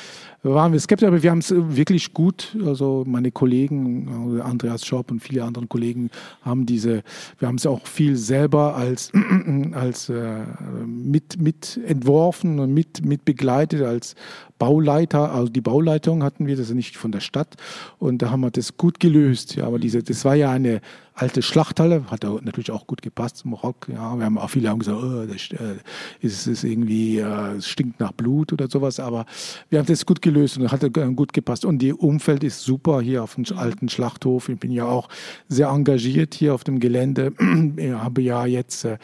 [0.44, 2.58] waren wir skeptisch, aber wir haben es wirklich gut.
[2.66, 6.10] Also meine Kollegen, äh, Andreas Schopp und viele andere Kollegen
[6.42, 7.04] haben diese,
[7.38, 9.12] wir haben es auch viel selber als,
[9.74, 10.46] als äh,
[10.86, 14.16] mit, mit entworfen und mit, mit begleitet als
[14.62, 17.56] Bauleiter, also die Bauleitung hatten wir, das ist nicht von der Stadt
[17.98, 19.56] und da haben wir das gut gelöst.
[19.56, 20.82] Ja, aber diese, das war ja eine
[21.14, 23.88] alte Schlachthalle, hat natürlich auch gut gepasst zum Rock.
[23.92, 25.76] Ja, wir haben auch viele haben gesagt, oh, das äh,
[26.22, 29.26] ist, ist irgendwie, äh, es stinkt nach Blut oder sowas, aber
[29.70, 30.82] wir haben das gut gelöst und hat
[31.16, 31.66] gut gepasst.
[31.66, 34.50] Und die Umfeld ist super hier auf dem alten Schlachthof.
[34.50, 35.10] Ich bin ja auch
[35.48, 37.34] sehr engagiert hier auf dem Gelände.
[37.82, 38.98] Ich habe ja jetzt äh,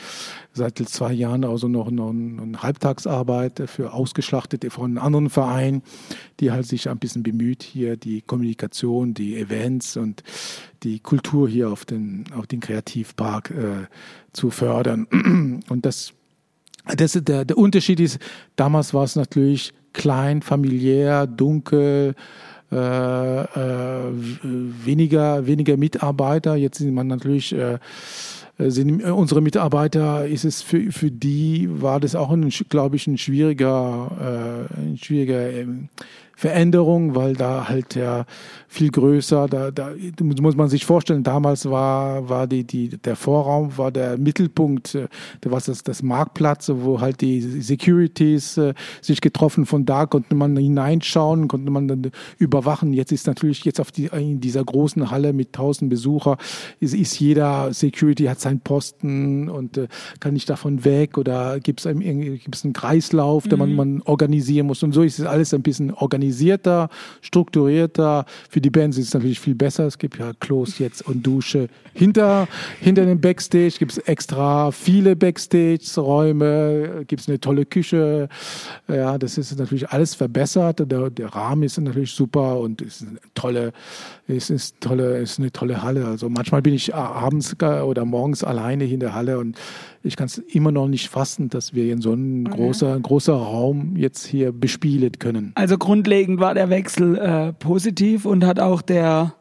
[0.54, 5.82] seit zwei Jahren also noch, noch eine Halbtagsarbeit für Ausgeschlachtete von anderen Verein,
[6.40, 10.24] die halt sich ein bisschen bemüht, hier die Kommunikation, die Events und
[10.84, 13.88] die Kultur hier auf den, auf den Kreativpark äh,
[14.34, 15.08] zu fördern.
[15.70, 16.14] Und das,
[16.96, 18.20] das der, der Unterschied ist,
[18.56, 22.14] damals war es natürlich klein, familiär, dunkel,
[22.72, 26.56] äh, äh, weniger, weniger Mitarbeiter.
[26.56, 27.80] Jetzt sind man natürlich äh,
[28.60, 33.08] sind äh, unsere Mitarbeiter, ist es für, für die, war das auch, ein, glaube ich,
[33.08, 35.90] ein schwieriger, äh, ein schwieriger ähm,
[36.38, 38.26] Veränderung, weil da halt ja
[38.68, 39.90] viel größer, da, da
[40.22, 45.08] muss man sich vorstellen, damals war, war die, die, der Vorraum, war der Mittelpunkt, äh,
[45.42, 50.36] da war das, das Marktplatz, wo halt die Securities äh, sich getroffen, von da konnte
[50.36, 52.94] man hineinschauen, konnte man dann überwachen.
[52.94, 56.38] Jetzt ist natürlich jetzt auf die, in dieser großen Halle mit tausend Besucher,
[56.80, 59.88] ist, ist jeder Security hat seinen Posten und äh,
[60.20, 63.50] kann nicht davon weg oder gibt es einen Kreislauf, mhm.
[63.50, 66.90] den man, man organisieren muss und so ist es alles ein bisschen organisiert organisierter,
[67.22, 68.26] strukturierter.
[68.50, 69.88] Für die Bands ist es natürlich viel besser.
[69.88, 72.48] Es gibt ja Klos jetzt und Dusche hinter,
[72.80, 73.76] hinter dem Backstage.
[73.80, 77.06] Gibt es extra viele Backstage-Räume.
[77.08, 78.30] Gibt es eine tolle Küche.
[78.88, 80.80] Ja, das ist natürlich alles verbessert.
[80.92, 83.72] Der, der Rahmen ist natürlich super und ist eine tolle,
[84.28, 86.06] ist, ist tolle, ist eine tolle Halle.
[86.06, 89.58] Also manchmal bin ich abends oder morgens alleine in der Halle und
[90.04, 92.56] ich kann es immer noch nicht fassen, dass wir in so einem okay.
[92.56, 95.52] großer, großer Raum jetzt hier bespielen können.
[95.56, 99.34] Also grundlegend war der Wechsel äh, positiv und hat auch der,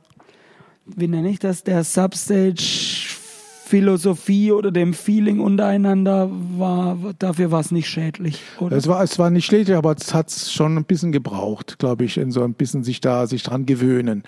[0.84, 3.05] wie nenne ich das, der Substage
[3.66, 8.76] Philosophie oder dem Feeling untereinander war, dafür war es nicht schädlich, oder?
[8.76, 12.16] Es war, es war nicht schädlich, aber es hat schon ein bisschen gebraucht, glaube ich,
[12.16, 14.22] in so ein bisschen sich da, sich dran gewöhnen.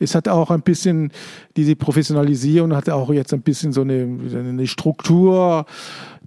[0.00, 1.12] Es hat auch ein bisschen,
[1.56, 5.66] diese Professionalisierung hat auch jetzt ein bisschen so eine, eine Struktur,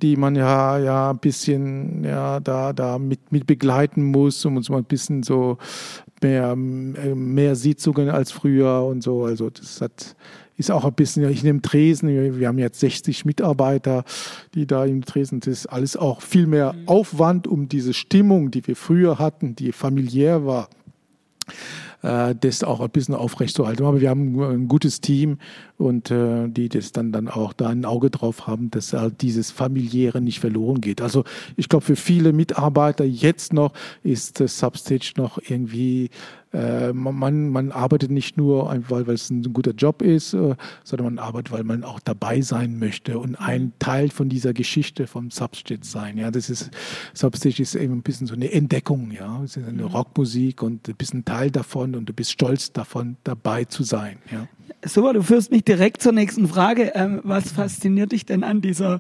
[0.02, 4.70] die man ja, ja ein bisschen, ja, da, da mit, mit begleiten muss, um uns
[4.70, 5.58] mal ein bisschen so
[6.22, 9.26] mehr, mehr Sitzungen als früher und so.
[9.26, 10.16] Also das hat,
[10.58, 14.04] ist auch ein bisschen, ich nehme Tresen, wir haben jetzt 60 Mitarbeiter,
[14.54, 16.88] die da im Tresen, das ist alles auch viel mehr mhm.
[16.88, 20.70] Aufwand, um diese Stimmung, die wir früher hatten, die familiär war,
[22.04, 23.86] äh, das auch ein bisschen aufrechtzuerhalten.
[23.86, 25.40] Aber wir haben ein gutes Team
[25.78, 29.50] und äh, die das dann, dann auch da ein Auge drauf haben, dass halt dieses
[29.50, 31.02] familiäre nicht verloren geht.
[31.02, 31.24] Also
[31.56, 36.10] ich glaube, für viele Mitarbeiter jetzt noch ist das Substage noch irgendwie
[36.54, 41.16] äh, man, man arbeitet nicht nur, weil, weil es ein guter Job ist, äh, sondern
[41.16, 43.74] man arbeitet, weil man auch dabei sein möchte und ein mhm.
[43.80, 46.18] Teil von dieser Geschichte vom Substage sein.
[46.18, 46.70] Ja, das ist,
[47.14, 49.42] Substage ist eben ein bisschen so eine Entdeckung, ja.
[49.44, 49.90] Es ist eine mhm.
[49.90, 54.18] Rockmusik und du bist ein Teil davon und du bist stolz davon, dabei zu sein,
[54.32, 54.48] ja.
[54.86, 56.92] Super, du führst mich direkt zur nächsten Frage.
[56.94, 59.00] Ähm, was fasziniert dich denn an dieser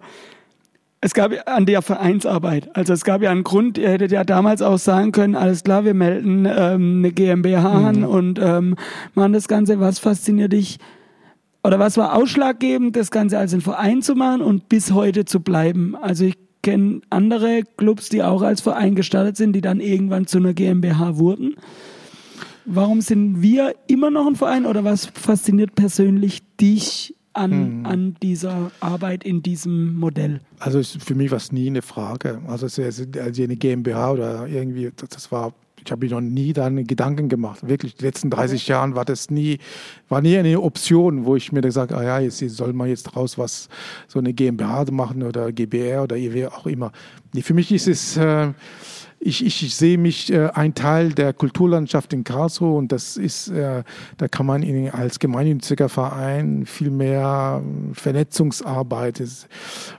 [1.03, 2.73] es gab an der Vereinsarbeit.
[2.77, 5.83] Also es gab ja einen Grund, ihr hättet ja damals auch sagen können, alles klar,
[5.83, 7.85] wir melden ähm, eine GmbH mhm.
[7.85, 8.77] an und ähm,
[9.13, 9.81] machen das Ganze.
[9.81, 10.77] Was fasziniert dich?
[11.61, 15.41] Oder was war ausschlaggebend, das Ganze als ein Verein zu machen und bis heute zu
[15.41, 15.97] bleiben?
[16.01, 20.37] Also ich kenne andere Clubs, die auch als Verein gestartet sind, die dann irgendwann zu
[20.37, 21.57] einer GmbH wurden.
[22.63, 27.85] Warum sind wir immer noch ein Verein oder was fasziniert persönlich dich an, mhm.
[27.85, 30.41] an dieser Arbeit in diesem Modell?
[30.59, 32.41] Also für mich war es nie eine Frage.
[32.47, 35.53] Also, also eine GmbH oder irgendwie, das war
[35.85, 37.67] ich habe mir noch nie da einen Gedanken gemacht.
[37.67, 39.59] Wirklich, die letzten 30 Jahren war das nie,
[40.09, 43.15] war nie eine Option, wo ich mir gesagt habe, ah ja, jetzt soll man jetzt
[43.15, 43.69] raus was,
[44.07, 46.91] so eine GmbH machen oder GBR oder wie auch immer.
[47.41, 48.53] für mich ist es, äh,
[49.25, 53.47] ich, ich, ich sehe mich äh, ein Teil der Kulturlandschaft in Karlsruhe und das ist,
[53.49, 53.83] äh,
[54.17, 59.19] da kann man in, als gemeinnütziger Verein viel mehr ähm, Vernetzungsarbeit.
[59.19, 59.47] Ist,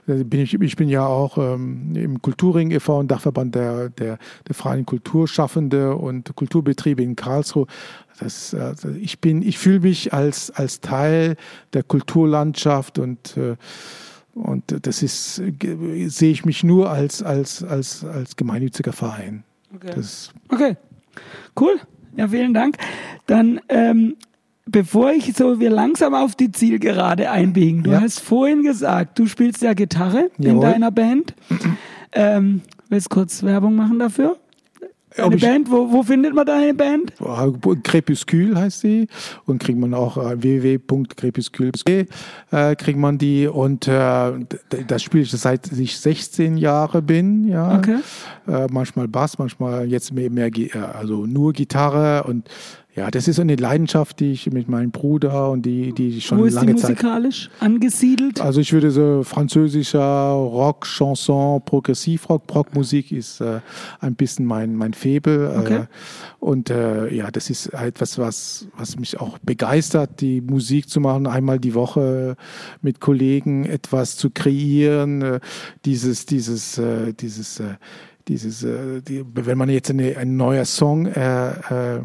[0.07, 2.99] äh, bin ich, ich bin ja auch ähm, im Kulturring e.V.
[2.99, 7.65] und Dachverband der, der, der freien Kulturschaffende und Kulturbetriebe in Karlsruhe.
[8.19, 11.35] Das, also ich bin, ich fühle mich als, als Teil
[11.73, 13.55] der Kulturlandschaft und äh,
[14.35, 19.43] und das ist, sehe ich mich nur als, als, als, als gemeinnütziger Verein.
[19.73, 20.01] Okay.
[20.49, 20.77] Okay.
[21.59, 21.79] Cool.
[22.17, 22.77] Ja, vielen Dank.
[23.27, 24.17] Dann, ähm,
[24.65, 27.83] bevor ich so, wir langsam auf die Zielgerade einbiegen.
[27.83, 28.01] Du ja.
[28.01, 30.51] hast vorhin gesagt, du spielst ja Gitarre Jawohl.
[30.51, 31.33] in deiner Band.
[32.11, 34.37] ähm, willst du kurz Werbung machen dafür?
[35.17, 37.13] Eine Band, wo, wo findet man deine Band?
[37.83, 39.07] Crepuscule heißt sie
[39.45, 41.71] und kriegt man auch äh, www.crepuscule
[42.51, 44.31] äh, kriegt man die und äh,
[44.87, 47.77] das spiele ich seit ich 16 Jahre bin, ja.
[47.77, 47.99] Okay.
[48.47, 52.49] Äh, manchmal Bass, manchmal jetzt mehr, mehr äh, also nur Gitarre und
[52.95, 56.45] ja, das ist eine Leidenschaft, die ich mit meinem Bruder und die, die schon Wo
[56.45, 58.39] ist lange die musikalisch Zeit angesiedelt?
[58.39, 63.59] Also ich würde so französischer Rock, Chanson, Progressivrock, Rockmusik ist äh,
[63.99, 65.51] ein bisschen mein mein Febel.
[65.53, 65.75] Äh, okay.
[65.75, 65.85] Äh,
[66.39, 71.27] und äh, ja, das ist etwas, was was mich auch begeistert, die Musik zu machen,
[71.27, 72.37] einmal die Woche
[72.81, 75.39] mit Kollegen etwas zu kreieren, äh,
[75.83, 77.75] dieses dieses äh, dieses äh,
[78.27, 82.01] dieses, äh, die, wenn man jetzt eine, ein neuer Song äh, äh,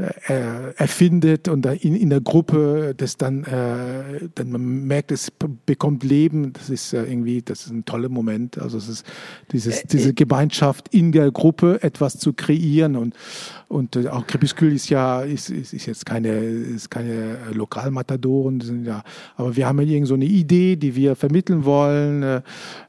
[0.00, 5.30] äh, erfindet und in, in der Gruppe das dann, äh, dann man merkt, es
[5.66, 6.52] bekommt Leben.
[6.52, 8.58] Das ist ja irgendwie, das ist ein toller Moment.
[8.58, 9.06] Also es ist
[9.52, 10.12] dieses, äh, diese äh.
[10.12, 13.14] Gemeinschaft in der Gruppe etwas zu kreieren und
[13.68, 18.84] und äh, auch Crepuscule ist ja ist, ist, ist jetzt keine ist keine Lokalmatadoren, sind
[18.84, 19.04] ja,
[19.36, 22.42] aber wir haben ja irgend so eine Idee, die wir vermitteln wollen äh,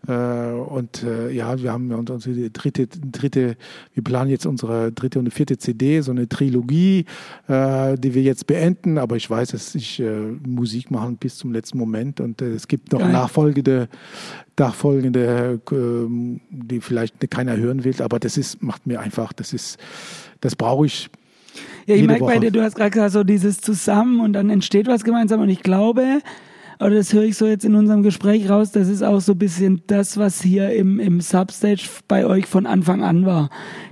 [0.07, 3.57] äh und äh, ja, wir haben unsere dritte dritte
[3.93, 7.00] wir planen jetzt unsere dritte und vierte CD, so eine Trilogie
[7.47, 8.97] äh, die wir jetzt beenden.
[8.97, 10.11] Aber ich weiß, dass ich äh,
[10.45, 13.11] Musik machen bis zum letzten Moment und äh, es gibt noch Geil.
[13.11, 13.87] nachfolgende,
[14.57, 18.01] nachfolgende, äh, die vielleicht keiner hören will.
[18.01, 19.77] Aber das ist macht mir einfach, das ist,
[20.39, 21.09] das brauche ich.
[21.85, 24.87] Ja, ich merke bei dir, du hast gerade gesagt, so dieses Zusammen und dann entsteht
[24.87, 26.21] was gemeinsam und ich glaube,
[26.79, 29.37] oder das höre ich so jetzt in unserem Gespräch raus, das ist auch so ein
[29.37, 33.49] bisschen das, was hier im, im Substage bei euch von Anfang an war.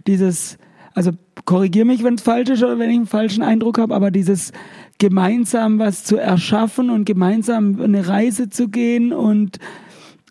[0.08, 0.58] Dieses,
[1.00, 1.12] also
[1.46, 4.52] korrigiere mich, wenn es falsch ist oder wenn ich einen falschen Eindruck habe, aber dieses
[4.98, 9.60] gemeinsam was zu erschaffen und gemeinsam eine Reise zu gehen und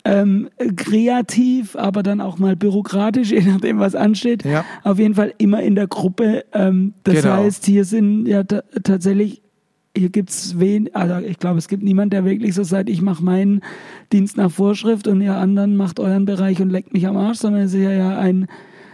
[0.05, 4.45] ähm, kreativ, aber dann auch mal bürokratisch, je nachdem, was ansteht.
[4.45, 4.63] Ja.
[4.83, 6.45] Auf jeden Fall immer in der Gruppe.
[6.53, 7.37] Ähm, das genau.
[7.37, 9.41] heißt, hier sind ja tatsächlich,
[9.97, 13.23] hier gibt's wen, also ich glaube, es gibt niemand, der wirklich so sagt, ich mache
[13.23, 13.61] meinen
[14.13, 17.63] Dienst nach Vorschrift und ihr anderen macht euren Bereich und leckt mich am Arsch, sondern
[17.63, 18.47] es ist ja ein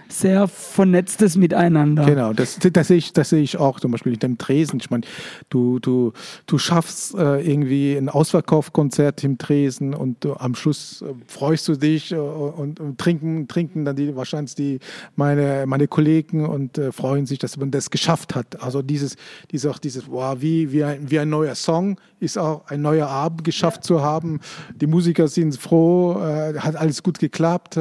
[0.07, 2.05] sehr vernetztes Miteinander.
[2.05, 4.79] Genau, das, das, sehe ich, das sehe ich auch zum Beispiel in dem Tresen.
[4.79, 5.03] Ich meine,
[5.49, 6.13] du, du,
[6.45, 11.75] du schaffst äh, irgendwie ein Ausverkaufkonzert im Tresen und äh, am Schluss äh, freust du
[11.75, 14.79] dich äh, und, und, trinken, trinken dann die wahrscheinlich die
[15.15, 18.61] meine, meine Kollegen und äh, freuen sich, dass man das geschafft hat.
[18.61, 19.15] Also dieses,
[19.51, 23.07] dieses auch dieses, wow, wie, wie, ein, wie ein neuer Song ist auch ein neuer
[23.07, 23.81] Abend geschafft ja.
[23.83, 24.39] zu haben.
[24.75, 27.79] Die Musiker sind froh, äh, hat alles gut geklappt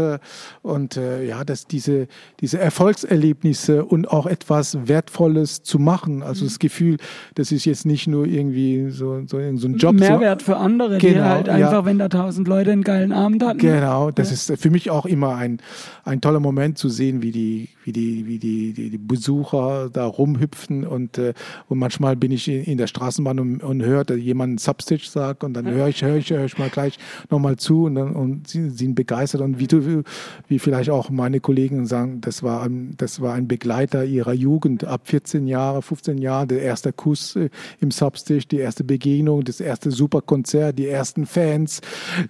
[0.63, 2.09] und ja, dass diese
[2.41, 6.23] diese Erfolgserlebnisse und auch etwas Wertvolles zu machen.
[6.23, 6.49] Also mhm.
[6.49, 6.97] das Gefühl,
[7.35, 9.95] das ist jetzt nicht nur irgendwie so, so, so ein Job.
[9.95, 11.85] Mehrwert so, für andere, genau, die halt einfach, ja.
[11.85, 13.59] wenn da tausend Leute einen geilen Abend hatten.
[13.59, 14.55] Genau, das ja.
[14.55, 15.59] ist für mich auch immer ein,
[16.05, 20.05] ein toller Moment zu sehen, wie die, wie die, wie die, die, die Besucher da
[20.05, 21.35] rumhüpfen und, äh,
[21.69, 25.45] und manchmal bin ich in, in der Straßenbahn und, und höre, dass jemand Substitch sagt
[25.45, 26.99] und dann höre ich, höre ich, höre ich mal gleich
[27.31, 30.03] nochmal zu und dann und sie sind begeistert und wie du,
[30.49, 34.33] wie vielleicht auch meine Kollegen sagen, sagen, das war, ein, das war ein Begleiter ihrer
[34.33, 34.85] Jugend.
[34.85, 39.61] Ab 14 Jahre, 15 Jahre, der erste Kuss äh, im Substage, die erste Begegnung, das
[39.61, 41.81] erste Superkonzert, die ersten Fans,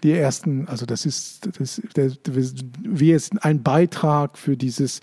[0.02, 1.80] die ersten, also das ist, das,
[2.24, 5.00] das, wie es ein Beitrag für dieses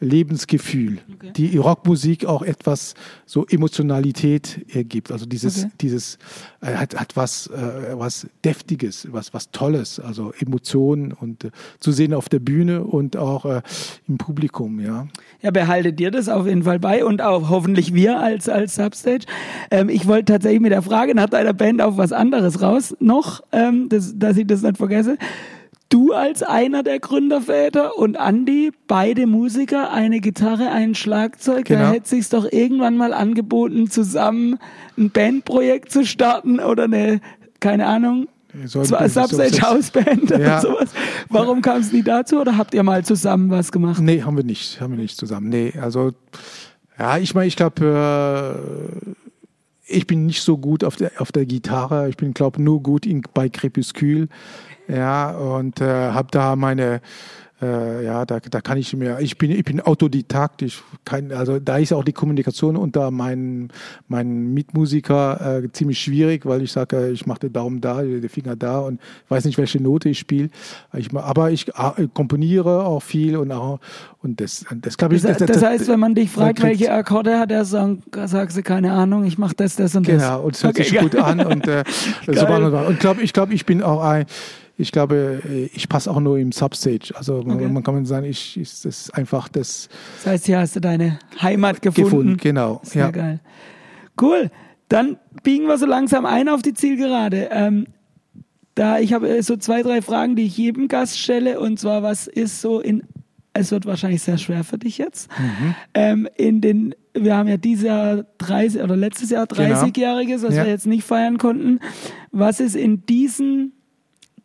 [0.00, 1.32] Lebensgefühl, okay.
[1.36, 2.94] die Rockmusik auch etwas
[3.26, 5.12] so Emotionalität ergibt.
[5.12, 5.72] Also dieses, okay.
[5.80, 6.18] dieses
[6.60, 11.92] äh, hat, hat was, äh, was Deftiges, was, was Tolles, also Emotionen und äh, zu
[11.92, 13.62] sehen auf der Bühne und auch äh,
[14.08, 15.06] im Publikum, ja.
[15.42, 19.26] Ja, behaltet dir das auf jeden Fall bei und auch hoffentlich wir als, als Substage.
[19.70, 23.42] Ähm, ich wollte tatsächlich mit der Frage nach deiner Band auf was anderes raus noch,
[23.52, 25.18] ähm, das, dass ich das nicht vergesse.
[25.90, 31.66] Du als einer der Gründerväter und Andy, beide Musiker, eine Gitarre, ein Schlagzeug.
[31.66, 31.82] Genau.
[31.82, 34.58] Da hätte sich's doch irgendwann mal angeboten, zusammen
[34.98, 37.20] ein Bandprojekt zu starten oder eine,
[37.60, 38.26] keine Ahnung,
[38.66, 40.36] Zwar Substage Houseband Ja.
[40.36, 40.90] oder sowas.
[41.28, 44.00] Warum kam es nie dazu oder habt ihr mal zusammen was gemacht?
[44.00, 44.80] Nee, haben wir nicht.
[44.80, 45.48] Haben wir nicht zusammen.
[45.48, 46.12] Nee, also,
[46.98, 48.54] ja, ich meine, ich glaube,
[49.06, 49.10] äh,
[49.86, 52.08] ich bin nicht so gut auf der, auf der Gitarre.
[52.08, 54.28] Ich bin, glaube nur gut in, bei Crepuscule.
[54.88, 57.00] Ja, und äh, habe da meine,
[57.64, 60.60] äh, ja, da, da kann ich mir, ich bin, ich bin Autodidakt.
[60.60, 63.70] Ich kann, also da ist auch die Kommunikation unter meinen,
[64.06, 68.54] meinen Mitmusiker äh, ziemlich schwierig, weil ich sage, ich mache den Daumen da, den Finger
[68.56, 70.50] da und weiß nicht, welche Note ich spiele.
[70.92, 73.80] Ich, aber ich äh, komponiere auch viel und auch,
[74.22, 77.50] und das, das glaube ich, Das, das heißt, wenn man dich fragt, welche Akkorde hat
[77.50, 80.22] er, sagen, sagst du keine Ahnung, ich mache das, das und das.
[80.22, 81.84] Genau, und es hört Okay, sich gut an und äh,
[82.26, 82.62] so Geil.
[82.62, 84.26] und ich glaube, ich glaube, ich bin auch ein,
[84.76, 87.12] ich glaube, äh, ich passe auch nur im Substage.
[87.14, 87.68] Also man, Okay.
[87.68, 91.18] man kann sagen, ich ist das ist einfach das Das heißt, hier hast du deine
[91.40, 92.10] Heimat gefunden.
[92.10, 92.80] gefunden, genau.
[92.82, 93.10] Sehr Ja.
[93.10, 93.40] geil.
[94.20, 94.50] Cool.
[94.88, 97.48] Dann biegen wir so langsam ein auf die Zielgerade.
[97.52, 97.86] Ähm,
[98.74, 101.60] da ich habe äh, so zwei, drei Fragen, die ich jedem Gast stelle.
[101.60, 103.04] Und zwar, was ist so in,
[103.52, 105.30] es wird wahrscheinlich sehr schwer für dich jetzt.
[105.38, 105.74] Mhm.
[105.94, 109.60] Ähm, in den, wir haben ja dieses Jahr 30 oder letztes Jahr Genau.
[109.80, 110.64] 30-Jähriges, was Ja.
[110.64, 111.78] wir jetzt nicht feiern konnten.
[112.32, 113.73] Was ist in diesen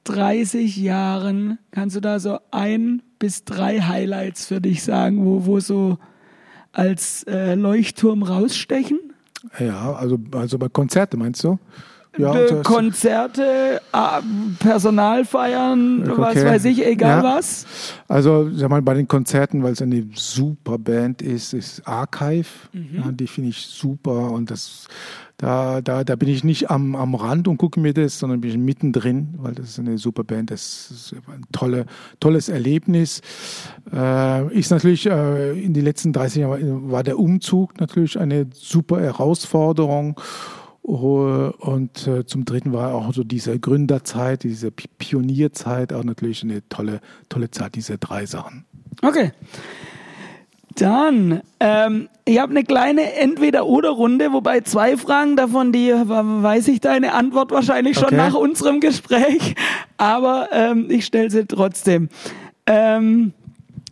[0.09, 5.59] 30 Jahren, kannst du da so ein bis drei Highlights für dich sagen, wo, wo
[5.59, 5.97] so
[6.71, 8.99] als äh, Leuchtturm rausstechen?
[9.59, 11.59] Ja, also also bei Konzerte meinst du?
[12.17, 13.81] Ja, Konzerte,
[14.59, 16.45] Personalfeiern, was Okay.
[16.45, 17.37] weiß ich, egal Ja.
[17.37, 17.65] was.
[18.07, 22.47] Also sag mal, bei den Konzerten, weil es eine super Band ist, ist Archive.
[22.73, 22.87] Mhm.
[22.97, 24.87] Ja, die finde ich super und das
[25.37, 28.49] da, da, da bin ich nicht am, am Rand und gucke mir das, sondern bin
[28.51, 30.51] ich mittendrin, weil das ist eine super Band.
[30.51, 31.85] Das ist ein tolle,
[32.19, 33.21] tolles Erlebnis.
[33.93, 38.99] Äh, ist natürlich äh, in den letzten 30 Jahren war der Umzug natürlich eine super
[38.99, 40.19] Herausforderung.
[40.93, 46.67] Und äh, zum Dritten war auch so diese Gründerzeit, diese Pi- Pionierzeit auch natürlich eine
[46.67, 48.65] tolle, tolle Zeit, diese drei Sachen.
[49.03, 49.31] Okay.
[50.75, 57.13] Dann, ähm, ich habe eine kleine Entweder-Oder-Runde, wobei zwei Fragen davon, die weiß ich deine
[57.13, 58.17] Antwort wahrscheinlich schon Okay.
[58.17, 59.55] nach unserem Gespräch,
[59.97, 62.09] aber ähm, ich stelle sie trotzdem.
[62.65, 63.33] Ähm,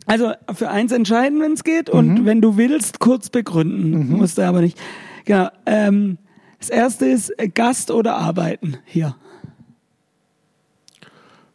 [0.08, 4.18] also für eins entscheiden, wenn es geht, und wenn du willst, kurz begründen.
[4.18, 4.80] Musst du aber nicht.
[5.26, 5.50] Genau.
[5.66, 6.18] Ähm,
[6.68, 9.16] das erste ist äh, Gast oder Arbeiten hier.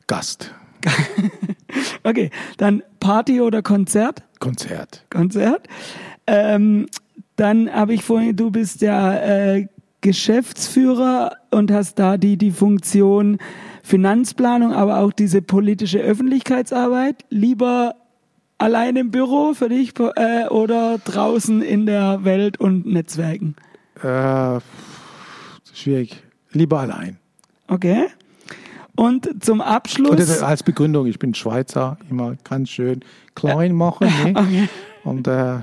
[0.06, 0.54] Gast,
[2.02, 4.22] Okay, dann Party oder Konzert?
[4.40, 5.68] Konzert, Konzert.
[6.26, 6.86] Ähm,
[7.36, 9.68] dann habe ich vorhin, du bist ja äh,
[10.00, 13.38] Geschäftsführer und hast da die, die Funktion
[13.82, 17.24] Finanzplanung, aber auch diese politische Öffentlichkeitsarbeit.
[17.28, 17.94] Lieber
[18.58, 23.56] allein im Büro für dich äh, oder draußen in der Welt und Netzwerken?
[24.02, 24.60] äh,
[25.73, 26.23] schwierig.
[26.53, 27.18] Lieber allein.
[27.68, 28.07] Okay.
[28.95, 30.16] Und zum Und Abschluss.
[30.16, 33.01] das als Begründung, ich bin Schweizer, immer ganz schön
[33.35, 34.31] klein machen ne?
[34.39, 34.68] Okay.
[35.05, 35.61] und äh,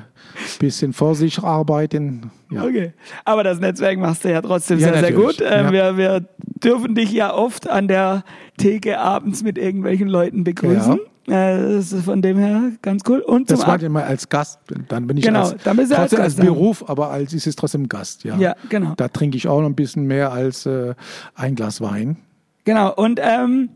[0.59, 2.31] bisschen vor sich arbeiten.
[2.49, 2.63] Ja.
[2.63, 2.93] Okay.
[3.25, 5.37] Aber das Netzwerk machst du ja trotzdem Ja, sehr, sehr natürlich.
[5.37, 5.45] gut.
[5.47, 5.71] Ähm, Ja.
[5.71, 6.25] wir, wir
[6.63, 8.23] dürfen dich ja oft an der
[8.57, 10.99] Theke abends mit irgendwelchen Leuten begrüßen.
[11.29, 13.19] Äh, das ist von dem her ganz cool.
[13.19, 14.59] Und Das war Ab immer als Gast.
[14.87, 16.35] Dann bin ich Genau, als, dann bist du als trotzdem als.
[16.35, 18.23] Beruf, aber als ist es trotzdem Gast.
[18.23, 18.93] Ja, Ja, genau.
[18.97, 20.95] Da trinke ich auch noch ein bisschen mehr als äh,
[21.35, 22.17] ein Glas Wein.
[22.65, 22.93] Genau.
[22.93, 23.69] Und ähm,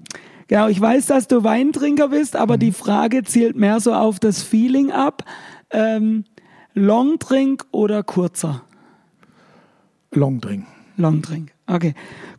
[0.47, 2.39] genau, ich weiß, dass du Weintrinker bist, Mhm.
[2.39, 5.23] aber die Frage zielt mehr so auf das Feeling ab.
[5.71, 6.25] Ähm,
[6.75, 8.61] Longdrink oder kurzer?
[10.11, 10.65] Longdrink.
[10.97, 11.51] Longdrink.
[11.73, 11.95] Okay.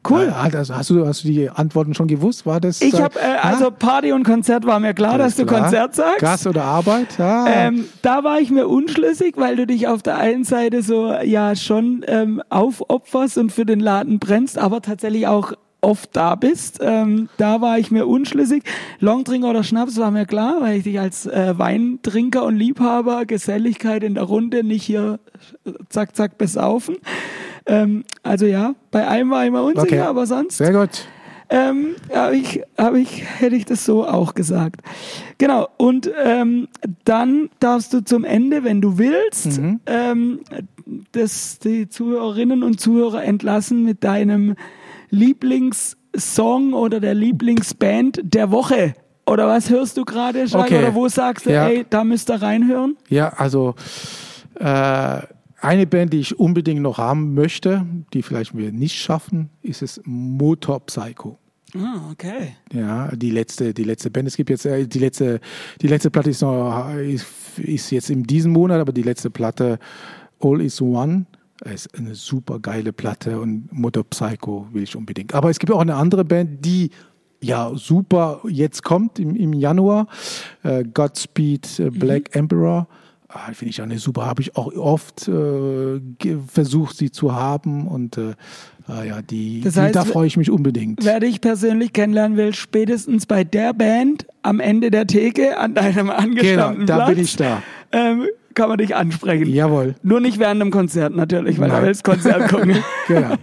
[0.08, 0.32] Cool.
[0.32, 2.46] Ah, das, hast, du, hast du die Antworten schon gewusst?
[2.46, 2.80] War das?
[2.80, 3.40] Ich äh, habe, äh, ja?
[3.40, 5.62] also Party und Konzert war mir klar, Alles dass du klar.
[5.62, 6.20] Konzert sagst.
[6.20, 7.18] Gast oder Arbeit?
[7.18, 7.46] Ja.
[7.46, 11.56] Ähm, da war ich mir unschlüssig, weil du dich auf der einen Seite so ja
[11.56, 15.54] schon ähm, aufopferst und für den Laden brennst, aber tatsächlich auch
[15.84, 16.78] oft da bist.
[16.82, 18.64] Ähm, da war ich mir unschlüssig.
[19.00, 24.02] Longdrink oder Schnaps war mir klar, weil ich dich als äh, Weintrinker und Liebhaber, Geselligkeit
[24.02, 25.18] in der Runde nicht hier
[25.64, 26.96] äh, zack, zack besaufen.
[27.66, 30.00] Ähm, also ja, bei einem war ich mir unsicher, Okay.
[30.00, 31.06] aber sonst Sehr gut.
[31.48, 34.82] ähm, hab ich, hab ich, hätte ich das so auch gesagt.
[35.38, 36.68] Genau, und ähm,
[37.04, 39.80] dann darfst du zum Ende, wenn du willst, Mhm.
[39.86, 40.40] ähm,
[41.12, 44.56] das, die Zuhörerinnen und Zuhörer entlassen mit deinem
[45.10, 48.94] Lieblingssong oder der Lieblingsband der Woche.
[49.26, 50.64] Oder was hörst du gerade, Schlager?
[50.66, 50.78] Okay.
[50.80, 51.66] Oder wo sagst du, Ja.
[51.68, 52.96] ey, da müsst ihr reinhören?
[53.08, 53.74] Ja, also
[54.60, 55.18] äh,
[55.64, 60.00] eine Band, die ich unbedingt noch haben möchte, die vielleicht wir nicht schaffen, ist es
[60.04, 61.38] Motor Psycho.
[61.76, 62.54] Ah, okay.
[62.72, 64.28] Ja, die letzte, die letzte Band.
[64.28, 65.40] Es gibt jetzt äh, die letzte,
[65.80, 69.78] die letzte Platte ist noch ist, ist jetzt in diesem Monat, aber die letzte Platte
[70.40, 71.26] All is One
[71.64, 75.34] ist eine super geile Platte und Motor Psycho will ich unbedingt.
[75.34, 76.90] Aber es gibt auch eine andere Band, die
[77.40, 80.06] ja super jetzt kommt im, im Januar.
[80.62, 82.40] Äh, Godspeed äh, Black mhm.
[82.40, 82.88] Emperor.
[83.36, 86.00] Ah, Finde ich auch eine super, habe ich auch oft äh,
[86.46, 88.34] versucht, sie zu haben und äh,
[88.86, 91.04] ah, ja, die, das heißt, die, da freue ich mich unbedingt.
[91.04, 96.10] Wer dich persönlich kennenlernen will, spätestens bei der Band am Ende der Theke an deinem
[96.10, 97.60] angestammten genau, da bin ich da.
[97.90, 99.46] Ähm, kann man dich ansprechen.
[99.48, 99.94] Jawohl.
[100.02, 101.80] Nur nicht während einem Konzert natürlich, weil Nein.
[101.80, 102.76] du willst Konzert gucken.
[103.08, 103.34] genau.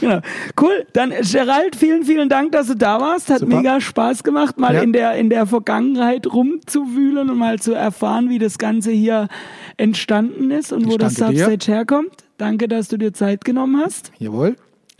[0.00, 0.20] genau.
[0.60, 0.86] Cool.
[0.92, 3.30] Dann Gerald, vielen, vielen Dank, dass du da warst.
[3.30, 3.56] Hat Super.
[3.56, 4.82] mega Spaß gemacht, mal ja.
[4.82, 9.28] in der in der Vergangenheit rumzuwühlen und mal zu erfahren, wie das Ganze hier
[9.76, 11.74] entstanden ist und ich wo das Substage dir.
[11.74, 12.10] herkommt.
[12.38, 14.12] Danke, dass du dir Zeit genommen hast.
[14.18, 14.56] Jawohl.